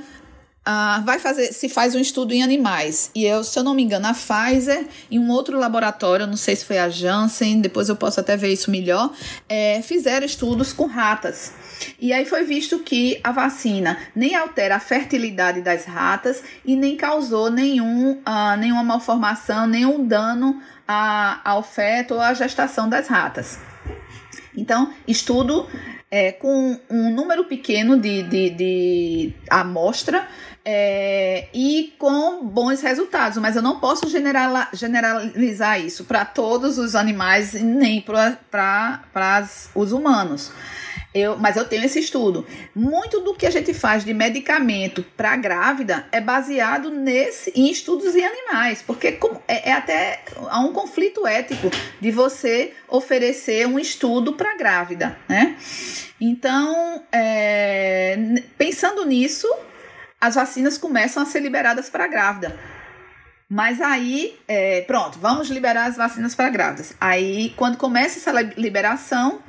ah, 0.69 1.01
vai 1.06 1.17
fazer, 1.17 1.53
se 1.53 1.69
faz 1.69 1.95
um 1.95 1.99
estudo 1.99 2.34
em 2.34 2.43
animais. 2.43 3.10
E 3.15 3.23
eu, 3.23 3.41
se 3.41 3.58
eu 3.58 3.63
não 3.63 3.73
me 3.73 3.82
engano, 3.82 4.06
a 4.06 4.13
Pfizer 4.13 4.86
e 5.10 5.17
um 5.17 5.32
outro 5.32 5.58
laboratório, 5.58 6.27
não 6.27 6.36
sei 6.36 6.58
se 6.58 6.65
foi 6.65 6.77
a 6.77 6.89
Janssen, 6.89 7.62
depois 7.62 7.88
eu 7.88 7.95
posso 7.95 8.19
até 8.19 8.36
ver 8.36 8.51
isso 8.51 8.69
melhor, 8.69 9.13
é, 9.47 9.82
fizeram 9.82 10.25
estudos 10.25 10.73
com 10.73 10.86
ratas. 10.86 11.53
E 11.97 12.12
aí 12.12 12.25
foi 12.25 12.43
visto 12.43 12.80
que 12.80 13.17
a 13.23 13.32
vacina 13.32 13.97
nem 14.13 14.36
altera 14.36 14.75
a 14.75 14.80
fertilidade 14.82 15.62
das 15.62 15.86
ratas 15.86 16.43
e 16.65 16.75
nem 16.75 16.97
causou 16.97 17.49
nenhum, 17.49 18.17
uh, 18.17 18.58
nenhuma 18.60 18.84
malformação, 18.84 19.67
nenhum 19.67 20.06
dano 20.06 20.62
a, 20.86 21.39
ao 21.49 21.63
feto 21.63 22.15
ou 22.15 22.19
à 22.19 22.34
gestação 22.34 22.89
das 22.89 23.08
ratas. 23.08 23.58
Então, 24.53 24.93
estudo 25.08 25.65
é, 26.10 26.32
com 26.32 26.80
um 26.89 27.13
número 27.13 27.45
pequeno 27.45 27.99
de, 27.99 28.23
de, 28.23 28.49
de 28.49 29.34
amostra 29.49 30.27
é, 30.69 31.47
e 31.53 31.93
com 31.97 32.45
bons 32.45 32.82
resultados, 32.82 33.38
mas 33.38 33.56
eu 33.56 33.62
não 33.62 33.80
posso 33.80 34.06
generalizar 34.73 35.80
isso 35.80 36.03
para 36.03 36.25
todos 36.25 36.77
os 36.77 36.93
animais 36.93 37.53
nem 37.53 38.01
para 38.01 38.99
os 39.73 39.93
humanos. 39.93 40.51
Eu, 41.15 41.38
mas 41.38 41.56
eu 41.56 41.63
tenho 41.63 41.86
esse 41.86 41.99
estudo. 41.99 42.45
Muito 42.75 43.21
do 43.21 43.34
que 43.34 43.45
a 43.45 43.49
gente 43.49 43.73
faz 43.73 44.03
de 44.03 44.13
medicamento 44.13 45.06
para 45.15 45.38
grávida 45.38 46.06
é 46.12 46.19
baseado 46.19 46.91
nesse, 46.91 47.49
em 47.56 47.71
estudos 47.71 48.13
em 48.13 48.25
animais, 48.25 48.84
porque 48.86 49.17
é, 49.47 49.69
é 49.69 49.71
até 49.71 50.19
há 50.49 50.60
um 50.60 50.73
conflito 50.73 51.25
ético 51.25 51.71
de 52.01 52.12
você 52.12 52.73
oferecer 52.89 53.65
um 53.65 53.80
estudo 53.80 54.34
para 54.34 54.58
grávida, 54.58 55.17
né? 55.30 55.56
Então, 56.19 57.03
é, 57.10 58.17
pensando 58.58 59.06
nisso, 59.06 59.47
as 60.19 60.36
vacinas 60.36 60.77
começam 60.77 61.21
a 61.21 61.25
ser 61.25 61.39
liberadas 61.39 61.89
para 61.89 62.08
grávida. 62.08 62.58
Mas 63.49 63.80
aí, 63.80 64.38
é, 64.47 64.82
pronto, 64.82 65.17
vamos 65.19 65.49
liberar 65.49 65.86
as 65.86 65.95
vacinas 65.95 66.36
para 66.36 66.49
grávidas. 66.49 66.93
Aí, 66.99 67.53
quando 67.56 67.77
começa 67.77 68.19
essa 68.19 68.41
liberação, 68.58 69.41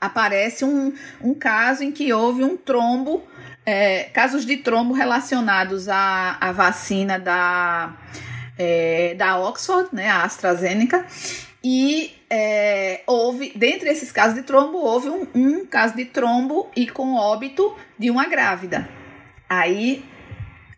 aparece 0.00 0.64
um, 0.64 0.94
um 1.20 1.34
caso 1.34 1.82
em 1.82 1.90
que 1.90 2.12
houve 2.12 2.44
um 2.44 2.56
trombo, 2.56 3.26
é, 3.66 4.04
casos 4.04 4.46
de 4.46 4.58
trombo 4.58 4.94
relacionados 4.94 5.88
à, 5.88 6.36
à 6.40 6.52
vacina 6.52 7.18
da, 7.18 7.96
é, 8.56 9.14
da 9.14 9.38
Oxford, 9.38 9.88
né, 9.92 10.08
a 10.08 10.22
AstraZeneca, 10.22 11.04
e 11.64 12.14
é, 12.30 13.00
houve, 13.06 13.52
dentre 13.56 13.88
esses 13.88 14.12
casos 14.12 14.36
de 14.36 14.42
trombo, 14.42 14.78
houve 14.78 15.08
um, 15.08 15.26
um 15.34 15.66
caso 15.66 15.96
de 15.96 16.04
trombo 16.04 16.70
e 16.76 16.86
com 16.86 17.14
óbito 17.14 17.74
de 17.98 18.08
uma 18.08 18.28
grávida. 18.28 18.88
Aí, 19.48 20.04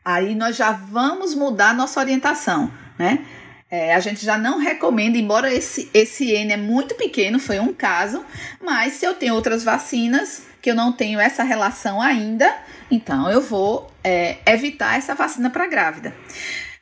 aí 0.04 0.34
nós 0.34 0.56
já 0.56 0.72
vamos 0.72 1.34
mudar 1.34 1.74
nossa 1.74 2.00
orientação, 2.00 2.70
né? 2.98 3.24
É, 3.68 3.94
a 3.94 4.00
gente 4.00 4.24
já 4.24 4.38
não 4.38 4.58
recomenda, 4.58 5.18
embora 5.18 5.52
esse, 5.52 5.90
esse 5.92 6.30
N 6.30 6.52
é 6.52 6.56
muito 6.56 6.94
pequeno, 6.94 7.40
foi 7.40 7.58
um 7.58 7.72
caso, 7.72 8.24
mas 8.62 8.94
se 8.94 9.04
eu 9.04 9.14
tenho 9.14 9.34
outras 9.34 9.64
vacinas 9.64 10.42
que 10.62 10.70
eu 10.70 10.74
não 10.74 10.92
tenho 10.92 11.18
essa 11.18 11.42
relação 11.42 12.00
ainda, 12.00 12.52
então 12.90 13.28
eu 13.28 13.40
vou 13.40 13.90
é, 14.04 14.38
evitar 14.46 14.96
essa 14.96 15.14
vacina 15.14 15.50
para 15.50 15.66
grávida. 15.66 16.14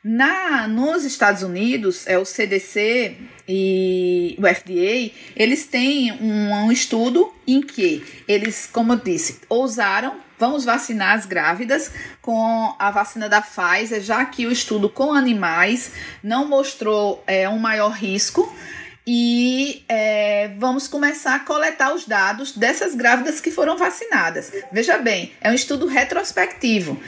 Na, 0.03 0.67
nos 0.67 1.03
Estados 1.03 1.41
Unidos, 1.41 2.05
é 2.05 2.17
o 2.19 2.25
CDC 2.25 3.17
e 3.47 4.35
o 4.39 4.41
FDA, 4.41 5.11
eles 5.35 5.65
têm 5.65 6.11
um, 6.13 6.65
um 6.65 6.71
estudo 6.71 7.31
em 7.47 7.61
que 7.61 8.03
eles, 8.27 8.67
como 8.71 8.93
eu 8.93 8.97
disse, 8.97 9.41
ousaram 9.47 10.25
vamos 10.37 10.65
vacinar 10.65 11.17
as 11.17 11.25
grávidas 11.25 11.91
com 12.21 12.75
a 12.77 12.91
vacina 12.91 13.29
da 13.29 13.41
Pfizer, 13.41 14.01
já 14.01 14.25
que 14.25 14.45
o 14.45 14.51
estudo 14.51 14.89
com 14.89 15.13
animais 15.13 15.91
não 16.21 16.47
mostrou 16.47 17.23
é, 17.25 17.47
um 17.47 17.57
maior 17.57 17.91
risco. 17.91 18.53
E 19.07 19.83
é, 19.87 20.49
vamos 20.57 20.87
começar 20.87 21.35
a 21.35 21.39
coletar 21.39 21.93
os 21.93 22.07
dados 22.07 22.53
dessas 22.53 22.95
grávidas 22.95 23.39
que 23.39 23.51
foram 23.51 23.77
vacinadas. 23.77 24.51
Veja 24.71 24.97
bem, 24.97 25.31
é 25.39 25.51
um 25.51 25.53
estudo 25.53 25.85
retrospectivo. 25.85 26.99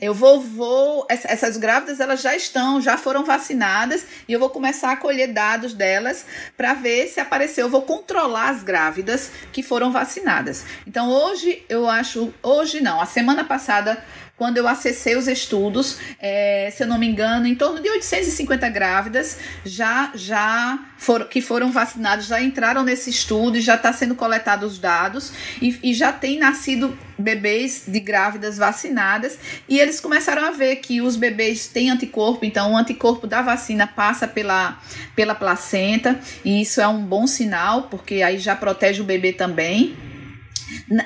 Eu 0.00 0.12
vou, 0.12 0.40
vou, 0.40 1.06
essas 1.08 1.56
grávidas 1.56 2.00
elas 2.00 2.20
já 2.20 2.34
estão, 2.34 2.80
já 2.80 2.98
foram 2.98 3.24
vacinadas 3.24 4.04
e 4.26 4.32
eu 4.32 4.40
vou 4.40 4.50
começar 4.50 4.90
a 4.90 4.96
colher 4.96 5.32
dados 5.32 5.72
delas 5.72 6.26
para 6.56 6.74
ver 6.74 7.06
se 7.06 7.20
apareceu. 7.20 7.66
Eu 7.66 7.70
vou 7.70 7.82
controlar 7.82 8.48
as 8.48 8.64
grávidas 8.64 9.30
que 9.52 9.62
foram 9.62 9.92
vacinadas. 9.92 10.64
Então 10.84 11.08
hoje 11.08 11.64
eu 11.68 11.88
acho, 11.88 12.34
hoje 12.42 12.80
não, 12.80 13.00
a 13.00 13.06
semana 13.06 13.44
passada 13.44 14.02
quando 14.36 14.56
eu 14.56 14.66
acessei 14.66 15.16
os 15.16 15.28
estudos, 15.28 15.98
é, 16.20 16.68
se 16.74 16.82
eu 16.82 16.88
não 16.88 16.98
me 16.98 17.06
engano, 17.06 17.46
em 17.46 17.54
torno 17.54 17.80
de 17.80 17.88
850 17.88 18.68
grávidas 18.68 19.38
já 19.64 20.10
já 20.14 20.78
foram, 20.98 21.26
que 21.26 21.40
foram 21.40 21.70
vacinadas, 21.70 22.26
já 22.26 22.42
entraram 22.42 22.82
nesse 22.82 23.10
estudo 23.10 23.56
e 23.56 23.60
já 23.60 23.76
está 23.76 23.92
sendo 23.92 24.16
coletados 24.16 24.72
os 24.72 24.78
dados 24.78 25.32
e, 25.62 25.78
e 25.82 25.94
já 25.94 26.12
tem 26.12 26.38
nascido 26.38 26.98
bebês 27.16 27.84
de 27.86 28.00
grávidas 28.00 28.58
vacinadas 28.58 29.38
e 29.68 29.78
eles 29.78 30.00
começaram 30.00 30.44
a 30.44 30.50
ver 30.50 30.76
que 30.76 31.00
os 31.00 31.14
bebês 31.14 31.68
têm 31.68 31.90
anticorpo, 31.90 32.44
então 32.44 32.72
o 32.72 32.76
anticorpo 32.76 33.28
da 33.28 33.40
vacina 33.40 33.86
passa 33.86 34.26
pela, 34.26 34.80
pela 35.14 35.34
placenta 35.36 36.18
e 36.44 36.60
isso 36.60 36.80
é 36.80 36.88
um 36.88 37.02
bom 37.02 37.28
sinal, 37.28 37.82
porque 37.82 38.20
aí 38.20 38.38
já 38.38 38.56
protege 38.56 39.00
o 39.00 39.04
bebê 39.04 39.32
também 39.32 39.96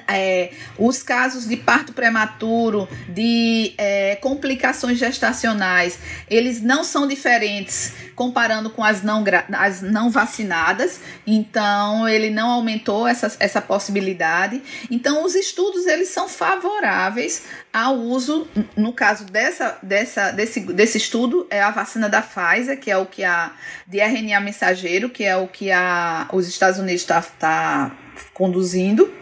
é, 0.07 0.53
os 0.79 1.03
casos 1.03 1.47
de 1.47 1.57
parto 1.57 1.93
prematuro, 1.93 2.89
de 3.09 3.75
é, 3.79 4.17
complicações 4.17 4.99
gestacionais, 4.99 5.99
eles 6.29 6.63
não 6.63 6.85
são 6.85 7.07
diferentes 7.07 7.93
comparando 8.15 8.69
com 8.71 8.83
as 8.83 9.03
não, 9.03 9.23
as 9.53 9.81
não 9.81 10.11
vacinadas, 10.11 11.01
então 11.25 12.09
ele 12.09 12.31
não 12.31 12.51
aumentou 12.51 13.07
essa, 13.07 13.37
essa 13.39 13.63
possibilidade. 13.63 14.61
Então, 14.91 15.25
os 15.25 15.37
estudos 15.37 15.87
eles 15.87 16.09
são 16.09 16.29
favoráveis 16.29 17.45
ao 17.73 17.95
uso, 17.95 18.49
no 18.77 18.93
caso 18.93 19.25
dessa, 19.25 19.79
dessa, 19.83 20.33
desse, 20.33 20.61
desse 20.61 20.99
estudo, 20.99 21.47
é 21.49 21.63
a 21.63 21.71
vacina 21.71 22.09
da 22.09 22.21
Pfizer, 22.21 22.81
que 22.81 22.91
é 22.91 22.97
o 22.97 23.07
que 23.07 23.23
a 23.23 23.53
de 23.87 24.01
RNA 24.01 24.41
mensageiro, 24.41 25.09
que 25.09 25.23
é 25.23 25.37
o 25.37 25.47
que 25.47 25.71
a, 25.71 26.29
os 26.33 26.49
Estados 26.49 26.81
Unidos 26.81 27.03
está 27.03 27.23
tá 27.23 27.97
conduzindo. 28.35 29.13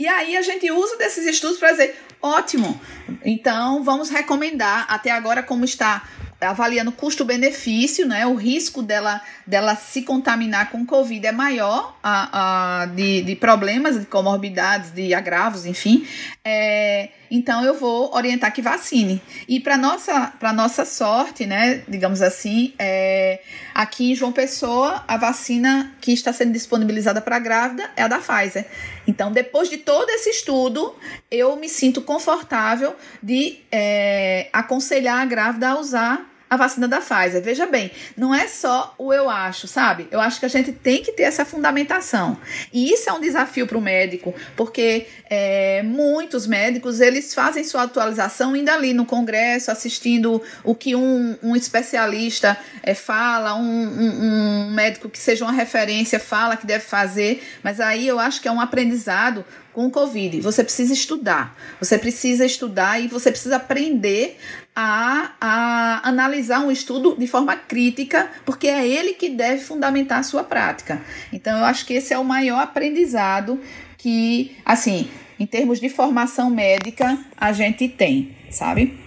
E 0.00 0.08
aí 0.08 0.34
a 0.34 0.40
gente 0.40 0.70
usa 0.72 0.96
desses 0.96 1.26
estudos 1.26 1.58
para 1.58 1.72
dizer, 1.72 1.94
ótimo, 2.22 2.80
então 3.22 3.84
vamos 3.84 4.08
recomendar, 4.08 4.86
até 4.88 5.10
agora 5.10 5.42
como 5.42 5.62
está 5.62 6.08
avaliando 6.40 6.90
custo-benefício, 6.90 8.08
né? 8.08 8.26
O 8.26 8.34
risco 8.34 8.82
dela, 8.82 9.20
dela 9.46 9.76
se 9.76 10.00
contaminar 10.00 10.70
com 10.70 10.86
Covid 10.86 11.26
é 11.26 11.32
maior, 11.32 11.94
a, 12.02 12.80
a, 12.82 12.86
de, 12.86 13.20
de 13.20 13.36
problemas, 13.36 14.00
de 14.00 14.06
comorbidades, 14.06 14.90
de 14.90 15.12
agravos, 15.12 15.66
enfim. 15.66 16.08
É, 16.42 17.10
então 17.30 17.64
eu 17.64 17.74
vou 17.74 18.14
orientar 18.14 18.52
que 18.52 18.60
vacine. 18.60 19.22
E 19.48 19.60
para 19.60 19.76
nossa 19.76 20.32
para 20.38 20.52
nossa 20.52 20.84
sorte, 20.84 21.46
né, 21.46 21.82
digamos 21.88 22.22
assim, 22.22 22.74
é, 22.78 23.40
aqui 23.74 24.12
em 24.12 24.14
João 24.14 24.32
Pessoa 24.32 25.04
a 25.06 25.16
vacina 25.16 25.94
que 26.00 26.12
está 26.12 26.32
sendo 26.32 26.52
disponibilizada 26.52 27.20
para 27.20 27.38
grávida 27.38 27.90
é 27.96 28.02
a 28.02 28.08
da 28.08 28.18
Pfizer. 28.18 28.66
Então 29.06 29.32
depois 29.32 29.68
de 29.68 29.78
todo 29.78 30.08
esse 30.10 30.30
estudo, 30.30 30.94
eu 31.30 31.56
me 31.56 31.68
sinto 31.68 32.02
confortável 32.02 32.96
de 33.22 33.58
é, 33.70 34.48
aconselhar 34.52 35.20
a 35.20 35.24
grávida 35.24 35.68
a 35.68 35.78
usar 35.78 36.29
a 36.50 36.56
vacina 36.56 36.88
da 36.88 37.00
Pfizer. 37.00 37.40
Veja 37.40 37.64
bem, 37.64 37.92
não 38.16 38.34
é 38.34 38.48
só 38.48 38.92
o 38.98 39.12
eu 39.12 39.30
acho, 39.30 39.68
sabe? 39.68 40.08
Eu 40.10 40.20
acho 40.20 40.40
que 40.40 40.46
a 40.46 40.48
gente 40.48 40.72
tem 40.72 41.00
que 41.00 41.12
ter 41.12 41.22
essa 41.22 41.44
fundamentação. 41.44 42.36
E 42.72 42.92
isso 42.92 43.08
é 43.08 43.12
um 43.12 43.20
desafio 43.20 43.68
para 43.68 43.78
o 43.78 43.80
médico, 43.80 44.34
porque 44.56 45.06
é, 45.30 45.80
muitos 45.84 46.48
médicos 46.48 47.00
eles 47.00 47.32
fazem 47.32 47.62
sua 47.62 47.84
atualização 47.84 48.56
indo 48.56 48.68
ali 48.68 48.92
no 48.92 49.06
congresso, 49.06 49.70
assistindo 49.70 50.42
o 50.64 50.74
que 50.74 50.96
um, 50.96 51.38
um 51.40 51.54
especialista 51.54 52.58
é, 52.82 52.94
fala, 52.94 53.54
um, 53.54 53.60
um, 53.62 54.66
um 54.66 54.70
médico 54.72 55.08
que 55.08 55.18
seja 55.18 55.44
uma 55.44 55.52
referência 55.52 56.18
fala 56.18 56.56
que 56.56 56.66
deve 56.66 56.84
fazer, 56.84 57.44
mas 57.62 57.78
aí 57.78 58.08
eu 58.08 58.18
acho 58.18 58.40
que 58.40 58.48
é 58.48 58.52
um 58.52 58.60
aprendizado 58.60 59.44
com 59.72 59.86
o 59.86 59.90
Covid. 59.90 60.40
Você 60.40 60.64
precisa 60.64 60.92
estudar, 60.92 61.56
você 61.78 61.96
precisa 61.96 62.44
estudar 62.44 63.00
e 63.00 63.06
você 63.06 63.30
precisa 63.30 63.56
aprender 63.56 64.36
a, 64.82 65.32
a 65.38 66.08
analisar 66.08 66.60
um 66.60 66.70
estudo 66.70 67.14
de 67.18 67.26
forma 67.26 67.54
crítica, 67.54 68.30
porque 68.46 68.66
é 68.66 68.86
ele 68.86 69.12
que 69.12 69.28
deve 69.28 69.62
fundamentar 69.62 70.20
a 70.20 70.22
sua 70.22 70.42
prática. 70.42 71.02
Então, 71.30 71.58
eu 71.58 71.64
acho 71.66 71.84
que 71.84 71.92
esse 71.92 72.14
é 72.14 72.18
o 72.18 72.24
maior 72.24 72.62
aprendizado 72.62 73.60
que, 73.98 74.56
assim, 74.64 75.10
em 75.38 75.44
termos 75.46 75.80
de 75.80 75.90
formação 75.90 76.48
médica, 76.48 77.18
a 77.36 77.52
gente 77.52 77.88
tem, 77.88 78.34
sabe? 78.50 78.98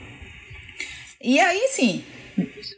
E 1.20 1.40
aí, 1.40 1.68
sim, 1.72 2.04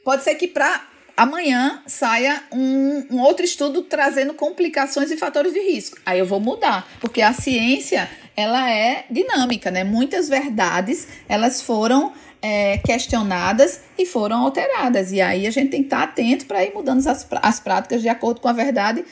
pode 0.06 0.24
ser 0.24 0.36
que 0.36 0.48
para 0.48 0.88
amanhã 1.18 1.82
saia 1.86 2.44
um, 2.52 3.08
um, 3.12 3.20
outro 3.20 3.44
estudo 3.44 3.82
trazendo 3.84 4.34
complicações 4.34 5.12
e 5.12 5.18
fatores 5.18 5.52
de 5.52 5.60
risco. 5.60 5.98
Aí 6.06 6.20
eu 6.20 6.26
vou 6.26 6.40
mudar, 6.40 6.88
porque 7.02 7.22
a 7.22 7.34
ciência 7.34 8.10
ela 8.38 8.70
é 8.70 9.06
dinâmica, 9.10 9.72
né? 9.72 9.84
Muitas 9.84 10.28
verdades 10.28 11.08
elas 11.28 11.62
foram 11.62 12.14
é, 12.46 12.78
questionadas 12.78 13.82
e 13.98 14.06
foram 14.06 14.46
alteradas. 14.46 15.12
E 15.12 15.20
aí 15.20 15.48
a 15.48 15.52
gente 15.52 15.72
tem 15.72 15.80
que 15.80 15.88
estar 15.88 16.04
atento 16.04 16.46
para 16.46 16.64
ir 16.64 16.76
mudando 16.76 17.00
as, 17.08 17.28
as 17.42 17.60
práticas 17.60 18.04
de 18.04 18.08
acordo 18.08 18.40
com 18.40 18.48
a 18.48 18.54
verdade 18.54 19.04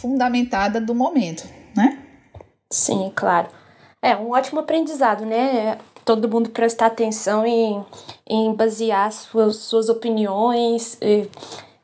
fundamentada 0.00 0.80
do 0.80 0.94
momento, 0.94 1.44
né? 1.76 1.98
Sim, 2.70 3.10
claro. 3.16 3.48
É 4.00 4.14
um 4.14 4.30
ótimo 4.30 4.60
aprendizado, 4.60 5.26
né? 5.26 5.76
Todo 6.04 6.28
mundo 6.28 6.50
prestar 6.50 6.86
atenção 6.86 7.44
em, 7.44 7.84
em 8.24 8.54
basear 8.54 9.10
suas, 9.10 9.56
suas 9.56 9.88
opiniões 9.88 10.96
e, 11.02 11.28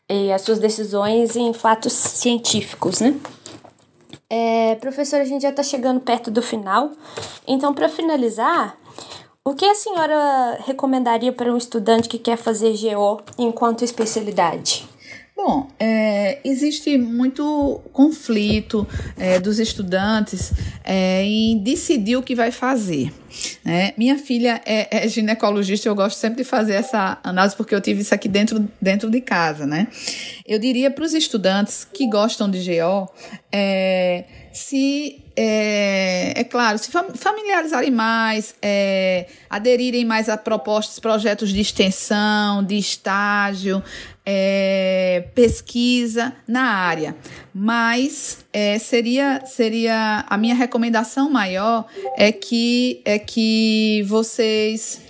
e 0.08 0.32
as 0.32 0.42
suas 0.42 0.60
decisões 0.60 1.34
em 1.34 1.52
fatos 1.52 1.92
científicos, 1.92 3.00
né? 3.00 3.18
É, 4.30 4.76
professora, 4.76 5.24
a 5.24 5.26
gente 5.26 5.42
já 5.42 5.50
está 5.50 5.62
chegando 5.64 5.98
perto 5.98 6.30
do 6.30 6.40
final. 6.40 6.92
Então, 7.48 7.74
para 7.74 7.88
finalizar, 7.88 8.78
o 9.44 9.54
que 9.54 9.64
a 9.64 9.74
senhora 9.74 10.58
recomendaria 10.64 11.32
para 11.32 11.52
um 11.52 11.56
estudante 11.56 12.08
que 12.08 12.18
quer 12.18 12.38
fazer 12.38 12.74
GO 12.78 13.20
enquanto 13.38 13.84
especialidade? 13.84 14.88
Bom, 15.36 15.68
é, 15.80 16.38
existe 16.44 16.96
muito 16.96 17.80
conflito 17.92 18.86
é, 19.18 19.40
dos 19.40 19.58
estudantes 19.58 20.52
é, 20.84 21.24
em 21.24 21.58
decidir 21.58 22.16
o 22.16 22.22
que 22.22 22.36
vai 22.36 22.52
fazer. 22.52 23.12
Né? 23.64 23.92
Minha 23.98 24.16
filha 24.16 24.62
é, 24.64 25.04
é, 25.04 25.08
ginecologista, 25.08 25.88
eu 25.88 25.94
gosto 25.94 26.16
sempre 26.16 26.44
de 26.44 26.48
fazer 26.48 26.74
essa 26.74 27.18
análise 27.22 27.56
porque 27.56 27.74
eu 27.74 27.80
tive 27.80 28.02
isso 28.02 28.14
aqui 28.14 28.28
dentro, 28.28 28.66
dentro 28.80 29.10
de 29.10 29.20
casa. 29.20 29.66
Né? 29.66 29.88
Eu 30.46 30.60
diria 30.60 30.88
para 30.88 31.04
os 31.04 31.12
estudantes 31.12 31.84
que 31.84 32.08
gostam 32.08 32.48
de 32.48 32.60
GO 32.60 33.12
é, 33.50 34.24
se 34.52 35.23
é, 35.36 36.32
é, 36.40 36.44
claro, 36.44 36.78
se 36.78 36.90
familiarizarem 36.90 37.90
mais, 37.90 38.54
é, 38.62 39.26
aderirem 39.50 40.04
mais 40.04 40.28
a 40.28 40.36
propostas, 40.36 41.00
projetos 41.00 41.52
de 41.52 41.60
extensão, 41.60 42.62
de 42.62 42.76
estágio, 42.76 43.82
é, 44.24 45.24
pesquisa 45.34 46.32
na 46.46 46.62
área. 46.62 47.16
Mas 47.52 48.44
é, 48.52 48.78
seria, 48.78 49.44
seria 49.44 50.24
a 50.28 50.36
minha 50.36 50.54
recomendação 50.54 51.28
maior 51.28 51.86
é 52.16 52.30
que 52.30 53.02
é 53.04 53.18
que 53.18 54.04
vocês 54.06 55.00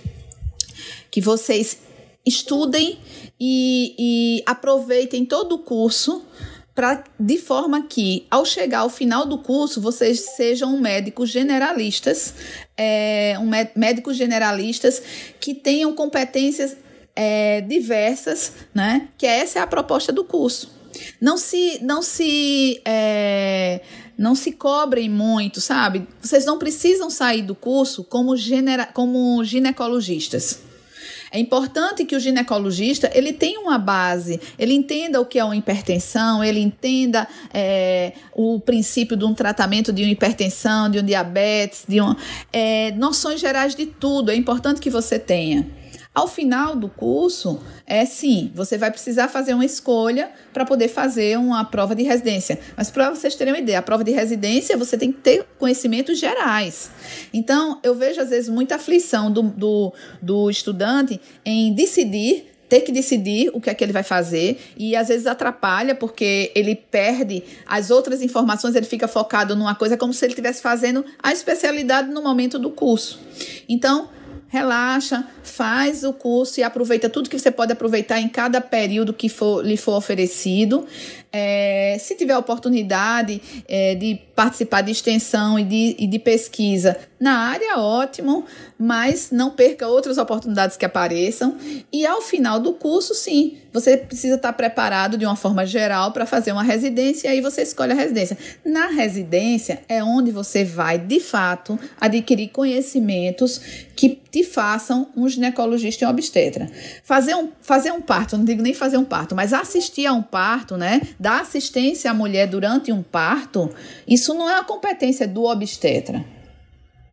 que 1.11 1.21
vocês 1.21 1.79
estudem 2.25 2.99
e, 3.39 3.95
e 3.97 4.43
aproveitem 4.45 5.23
todo 5.23 5.55
o 5.55 5.59
curso 5.59 6.25
para 6.75 7.05
de 7.17 7.37
forma 7.37 7.83
que, 7.83 8.27
ao 8.29 8.45
chegar 8.45 8.79
ao 8.79 8.89
final 8.89 9.25
do 9.25 9.37
curso, 9.37 9.79
vocês 9.79 10.19
sejam 10.35 10.77
médicos 10.77 11.29
generalistas, 11.29 12.33
é, 12.77 13.37
um 13.39 13.49
médicos 13.79 14.17
generalistas 14.17 15.01
que 15.39 15.55
tenham 15.55 15.95
competências 15.95 16.75
é, 17.15 17.61
diversas, 17.61 18.51
né? 18.73 19.07
Que 19.17 19.25
essa 19.25 19.59
é 19.59 19.61
a 19.61 19.67
proposta 19.67 20.11
do 20.11 20.25
curso. 20.25 20.75
Não 21.19 21.37
se, 21.37 21.79
não 21.81 22.01
se, 22.01 22.81
é, 22.83 23.79
não 24.17 24.35
se 24.35 24.51
cobrem 24.51 25.09
muito, 25.09 25.61
sabe? 25.61 26.05
Vocês 26.21 26.45
não 26.45 26.59
precisam 26.59 27.09
sair 27.09 27.41
do 27.41 27.55
curso 27.55 28.03
como, 28.03 28.35
genera, 28.35 28.85
como 28.85 29.41
ginecologistas. 29.45 30.59
É 31.35 31.39
importante 31.39 32.05
que 32.05 32.15
o 32.15 32.19
ginecologista 32.19 33.11
ele 33.13 33.33
tenha 33.33 33.59
uma 33.59 33.77
base, 33.77 34.39
ele 34.57 34.73
entenda 34.73 35.19
o 35.19 35.25
que 35.25 35.37
é 35.37 35.43
uma 35.43 35.57
hipertensão, 35.57 36.41
ele 36.41 36.61
entenda 36.61 37.27
é, 37.53 38.13
o 38.31 38.57
princípio 38.57 39.17
de 39.17 39.25
um 39.25 39.33
tratamento 39.33 39.91
de 39.91 40.01
uma 40.03 40.11
hipertensão, 40.11 40.89
de 40.89 40.97
um 40.97 41.03
diabetes, 41.03 41.83
de 41.85 41.99
um, 41.99 42.15
é, 42.53 42.93
noções 42.93 43.41
gerais 43.41 43.75
de 43.75 43.85
tudo. 43.85 44.31
É 44.31 44.35
importante 44.35 44.79
que 44.79 44.89
você 44.89 45.19
tenha. 45.19 45.67
Ao 46.15 46.29
final 46.29 46.77
do 46.77 46.87
curso, 46.87 47.59
é 47.85 48.05
sim, 48.05 48.49
você 48.55 48.77
vai 48.77 48.89
precisar 48.89 49.27
fazer 49.27 49.53
uma 49.53 49.65
escolha 49.65 50.31
para 50.53 50.63
poder 50.63 50.87
fazer 50.87 51.37
uma 51.37 51.65
prova 51.65 51.93
de 51.93 52.03
residência. 52.03 52.57
Mas 52.77 52.89
para 52.89 53.09
vocês 53.09 53.35
terem 53.35 53.51
uma 53.53 53.59
ideia, 53.59 53.79
a 53.79 53.81
prova 53.81 54.01
de 54.01 54.11
residência 54.11 54.77
você 54.77 54.97
tem 54.97 55.11
que 55.11 55.19
ter 55.19 55.45
conhecimentos 55.59 56.17
gerais. 56.17 56.89
Então, 57.33 57.81
eu 57.83 57.93
vejo 57.93 58.21
às 58.21 58.29
vezes 58.29 58.47
muita 58.47 58.75
aflição 58.75 59.29
do, 59.29 59.43
do, 59.43 59.93
do 60.21 60.49
estudante 60.49 61.19
em 61.43 61.73
decidir 61.73 62.55
ter 62.69 62.81
que 62.81 62.91
decidir 62.91 63.51
o 63.53 63.61
que 63.61 63.69
é 63.69 63.73
que 63.73 63.83
ele 63.83 63.93
vai 63.93 64.01
fazer 64.01 64.59
e 64.75 64.95
às 64.95 65.09
vezes 65.09 65.27
atrapalha 65.27 65.93
porque 65.93 66.51
ele 66.55 66.75
perde 66.75 67.43
as 67.65 67.91
outras 67.91 68.21
informações, 68.23 68.73
ele 68.73 68.87
fica 68.87 69.07
focado 69.07 69.55
numa 69.55 69.75
coisa 69.75 69.95
como 69.95 70.11
se 70.13 70.25
ele 70.25 70.31
estivesse 70.31 70.63
fazendo 70.63 71.05
a 71.21 71.31
especialidade 71.31 72.09
no 72.09 72.23
momento 72.23 72.57
do 72.57 72.71
curso. 72.71 73.19
Então, 73.69 74.09
relaxa, 74.55 75.27
faz 75.43 76.05
o 76.05 76.13
curso 76.13 76.61
e 76.61 76.63
aproveita 76.63 77.09
tudo 77.09 77.29
que 77.29 77.37
você 77.37 77.51
pode 77.51 77.73
aproveitar 77.73 78.21
em 78.21 78.29
cada 78.29 78.61
período 78.61 79.13
que 79.13 79.27
for, 79.27 79.65
lhe 79.65 79.75
for 79.75 79.95
oferecido. 79.97 80.87
É, 81.31 81.97
se 81.99 82.15
tiver 82.15 82.37
oportunidade 82.37 83.41
é, 83.67 83.95
de 83.95 84.15
participar 84.35 84.81
de 84.81 84.91
extensão 84.91 85.57
e 85.57 85.63
de, 85.63 85.95
e 85.97 86.07
de 86.07 86.19
pesquisa 86.19 86.97
na 87.19 87.37
área, 87.37 87.79
ótimo, 87.79 88.45
mas 88.77 89.31
não 89.31 89.49
perca 89.49 89.87
outras 89.87 90.17
oportunidades 90.17 90.75
que 90.75 90.83
apareçam. 90.83 91.57
E 91.91 92.05
ao 92.05 92.21
final 92.21 92.59
do 92.59 92.73
curso, 92.73 93.15
sim, 93.15 93.57
você 93.71 93.95
precisa 93.97 94.35
estar 94.35 94.53
preparado 94.53 95.17
de 95.17 95.25
uma 95.25 95.35
forma 95.35 95.65
geral 95.65 96.11
para 96.11 96.25
fazer 96.25 96.51
uma 96.51 96.63
residência 96.63 97.27
e 97.27 97.31
aí 97.31 97.41
você 97.41 97.61
escolhe 97.61 97.93
a 97.93 97.95
residência. 97.95 98.37
Na 98.65 98.87
residência 98.87 99.81
é 99.87 100.03
onde 100.03 100.31
você 100.31 100.65
vai, 100.65 100.99
de 100.99 101.19
fato, 101.19 101.79
adquirir 101.99 102.49
conhecimentos 102.49 103.61
que 103.95 104.21
te 104.29 104.43
façam 104.43 105.07
um 105.15 105.27
ginecologista 105.29 106.03
e 106.03 106.07
obstetra. 106.07 106.69
Fazer 107.03 107.35
um, 107.35 107.49
fazer 107.61 107.91
um 107.91 108.01
parto, 108.01 108.37
não 108.37 108.43
digo 108.43 108.61
nem 108.61 108.73
fazer 108.73 108.97
um 108.97 109.05
parto, 109.05 109.33
mas 109.33 109.53
assistir 109.53 110.05
a 110.05 110.11
um 110.11 110.21
parto, 110.21 110.75
né? 110.75 111.01
Dar 111.17 111.41
assistência 111.41 112.11
à 112.11 112.13
mulher 112.13 112.47
durante 112.47 112.91
um 112.91 113.01
parto, 113.01 113.69
isso 114.05 114.24
não 114.33 114.49
é 114.49 114.55
uma 114.55 114.63
competência 114.63 115.27
do 115.27 115.43
obstetra. 115.43 116.25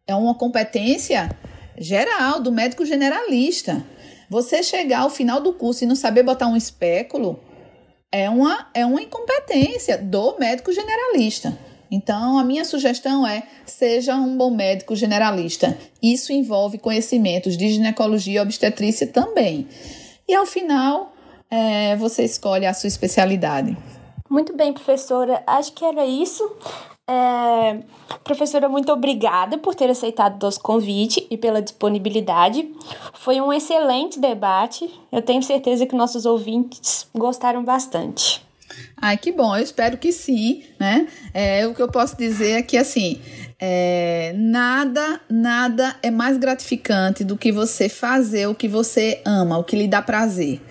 É 0.06 0.14
uma 0.14 0.34
competência 0.34 1.30
geral, 1.78 2.40
do 2.40 2.52
médico 2.52 2.84
generalista. 2.84 3.84
Você 4.28 4.62
chegar 4.62 5.00
ao 5.00 5.10
final 5.10 5.40
do 5.40 5.52
curso 5.52 5.84
e 5.84 5.86
não 5.86 5.94
saber 5.94 6.22
botar 6.22 6.46
um 6.46 6.56
espéculo 6.56 7.38
é 8.10 8.28
uma, 8.28 8.68
é 8.74 8.84
uma 8.84 9.02
incompetência 9.02 9.96
do 9.96 10.36
médico 10.38 10.72
generalista. 10.72 11.56
Então, 11.90 12.38
a 12.38 12.44
minha 12.44 12.64
sugestão 12.64 13.26
é: 13.26 13.42
seja 13.66 14.14
um 14.14 14.36
bom 14.36 14.50
médico 14.50 14.96
generalista. 14.96 15.76
Isso 16.02 16.32
envolve 16.32 16.78
conhecimentos 16.78 17.56
de 17.56 17.68
ginecologia 17.68 18.38
e 18.38 18.42
obstetrícia 18.42 19.06
também. 19.06 19.68
E 20.26 20.34
ao 20.34 20.46
final, 20.46 21.12
é, 21.50 21.94
você 21.96 22.24
escolhe 22.24 22.64
a 22.64 22.72
sua 22.72 22.88
especialidade. 22.88 23.76
Muito 24.30 24.56
bem, 24.56 24.72
professora. 24.72 25.42
Acho 25.46 25.72
que 25.72 25.84
era 25.84 26.06
isso. 26.06 26.42
É, 27.12 27.80
professora, 28.24 28.70
muito 28.70 28.90
obrigada 28.90 29.58
por 29.58 29.74
ter 29.74 29.90
aceitado 29.90 30.40
o 30.40 30.44
nosso 30.46 30.60
convite 30.60 31.26
e 31.30 31.36
pela 31.36 31.60
disponibilidade. 31.60 32.66
Foi 33.12 33.38
um 33.38 33.52
excelente 33.52 34.18
debate. 34.18 34.88
Eu 35.10 35.20
tenho 35.20 35.42
certeza 35.42 35.84
que 35.84 35.94
nossos 35.94 36.24
ouvintes 36.24 37.06
gostaram 37.14 37.62
bastante. 37.62 38.42
Ai, 38.96 39.18
que 39.18 39.30
bom, 39.30 39.54
eu 39.54 39.62
espero 39.62 39.98
que 39.98 40.10
sim, 40.10 40.62
né? 40.80 41.06
É, 41.34 41.66
o 41.66 41.74
que 41.74 41.82
eu 41.82 41.88
posso 41.88 42.16
dizer 42.16 42.52
é 42.52 42.62
que, 42.62 42.78
assim, 42.78 43.20
é, 43.60 44.32
nada, 44.34 45.20
nada 45.28 45.94
é 46.02 46.10
mais 46.10 46.38
gratificante 46.38 47.22
do 47.22 47.36
que 47.36 47.52
você 47.52 47.90
fazer 47.90 48.46
o 48.46 48.54
que 48.54 48.68
você 48.68 49.20
ama, 49.26 49.58
o 49.58 49.64
que 49.64 49.76
lhe 49.76 49.86
dá 49.86 50.00
prazer. 50.00 50.62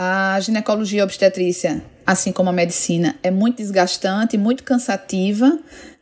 A 0.00 0.38
ginecologia 0.40 1.02
obstetrícia 1.02 1.82
assim 2.08 2.32
como 2.32 2.48
a 2.48 2.52
medicina, 2.54 3.16
é 3.22 3.30
muito 3.30 3.58
desgastante, 3.58 4.38
muito 4.38 4.64
cansativa, 4.64 5.58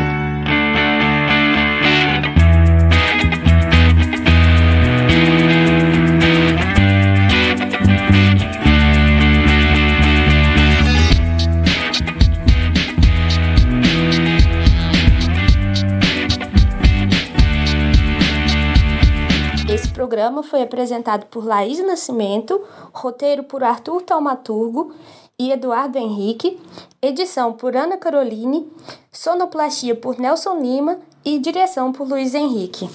Programa 20.09 20.43
foi 20.43 20.63
apresentado 20.63 21.27
por 21.27 21.45
Laís 21.45 21.79
Nascimento, 21.85 22.65
roteiro 22.95 23.43
por 23.43 23.63
Arthur 23.63 24.01
Taumaturgo 24.01 24.91
e 25.39 25.53
Eduardo 25.53 25.99
Henrique, 25.99 26.59
edição 27.03 27.53
por 27.53 27.77
Ana 27.77 27.99
Caroline, 27.99 28.67
sonoplastia 29.13 29.95
por 29.95 30.19
Nelson 30.19 30.63
Lima 30.63 30.99
e 31.23 31.39
direção 31.39 31.93
por 31.93 32.09
Luiz 32.09 32.35
Henrique. 32.35 32.89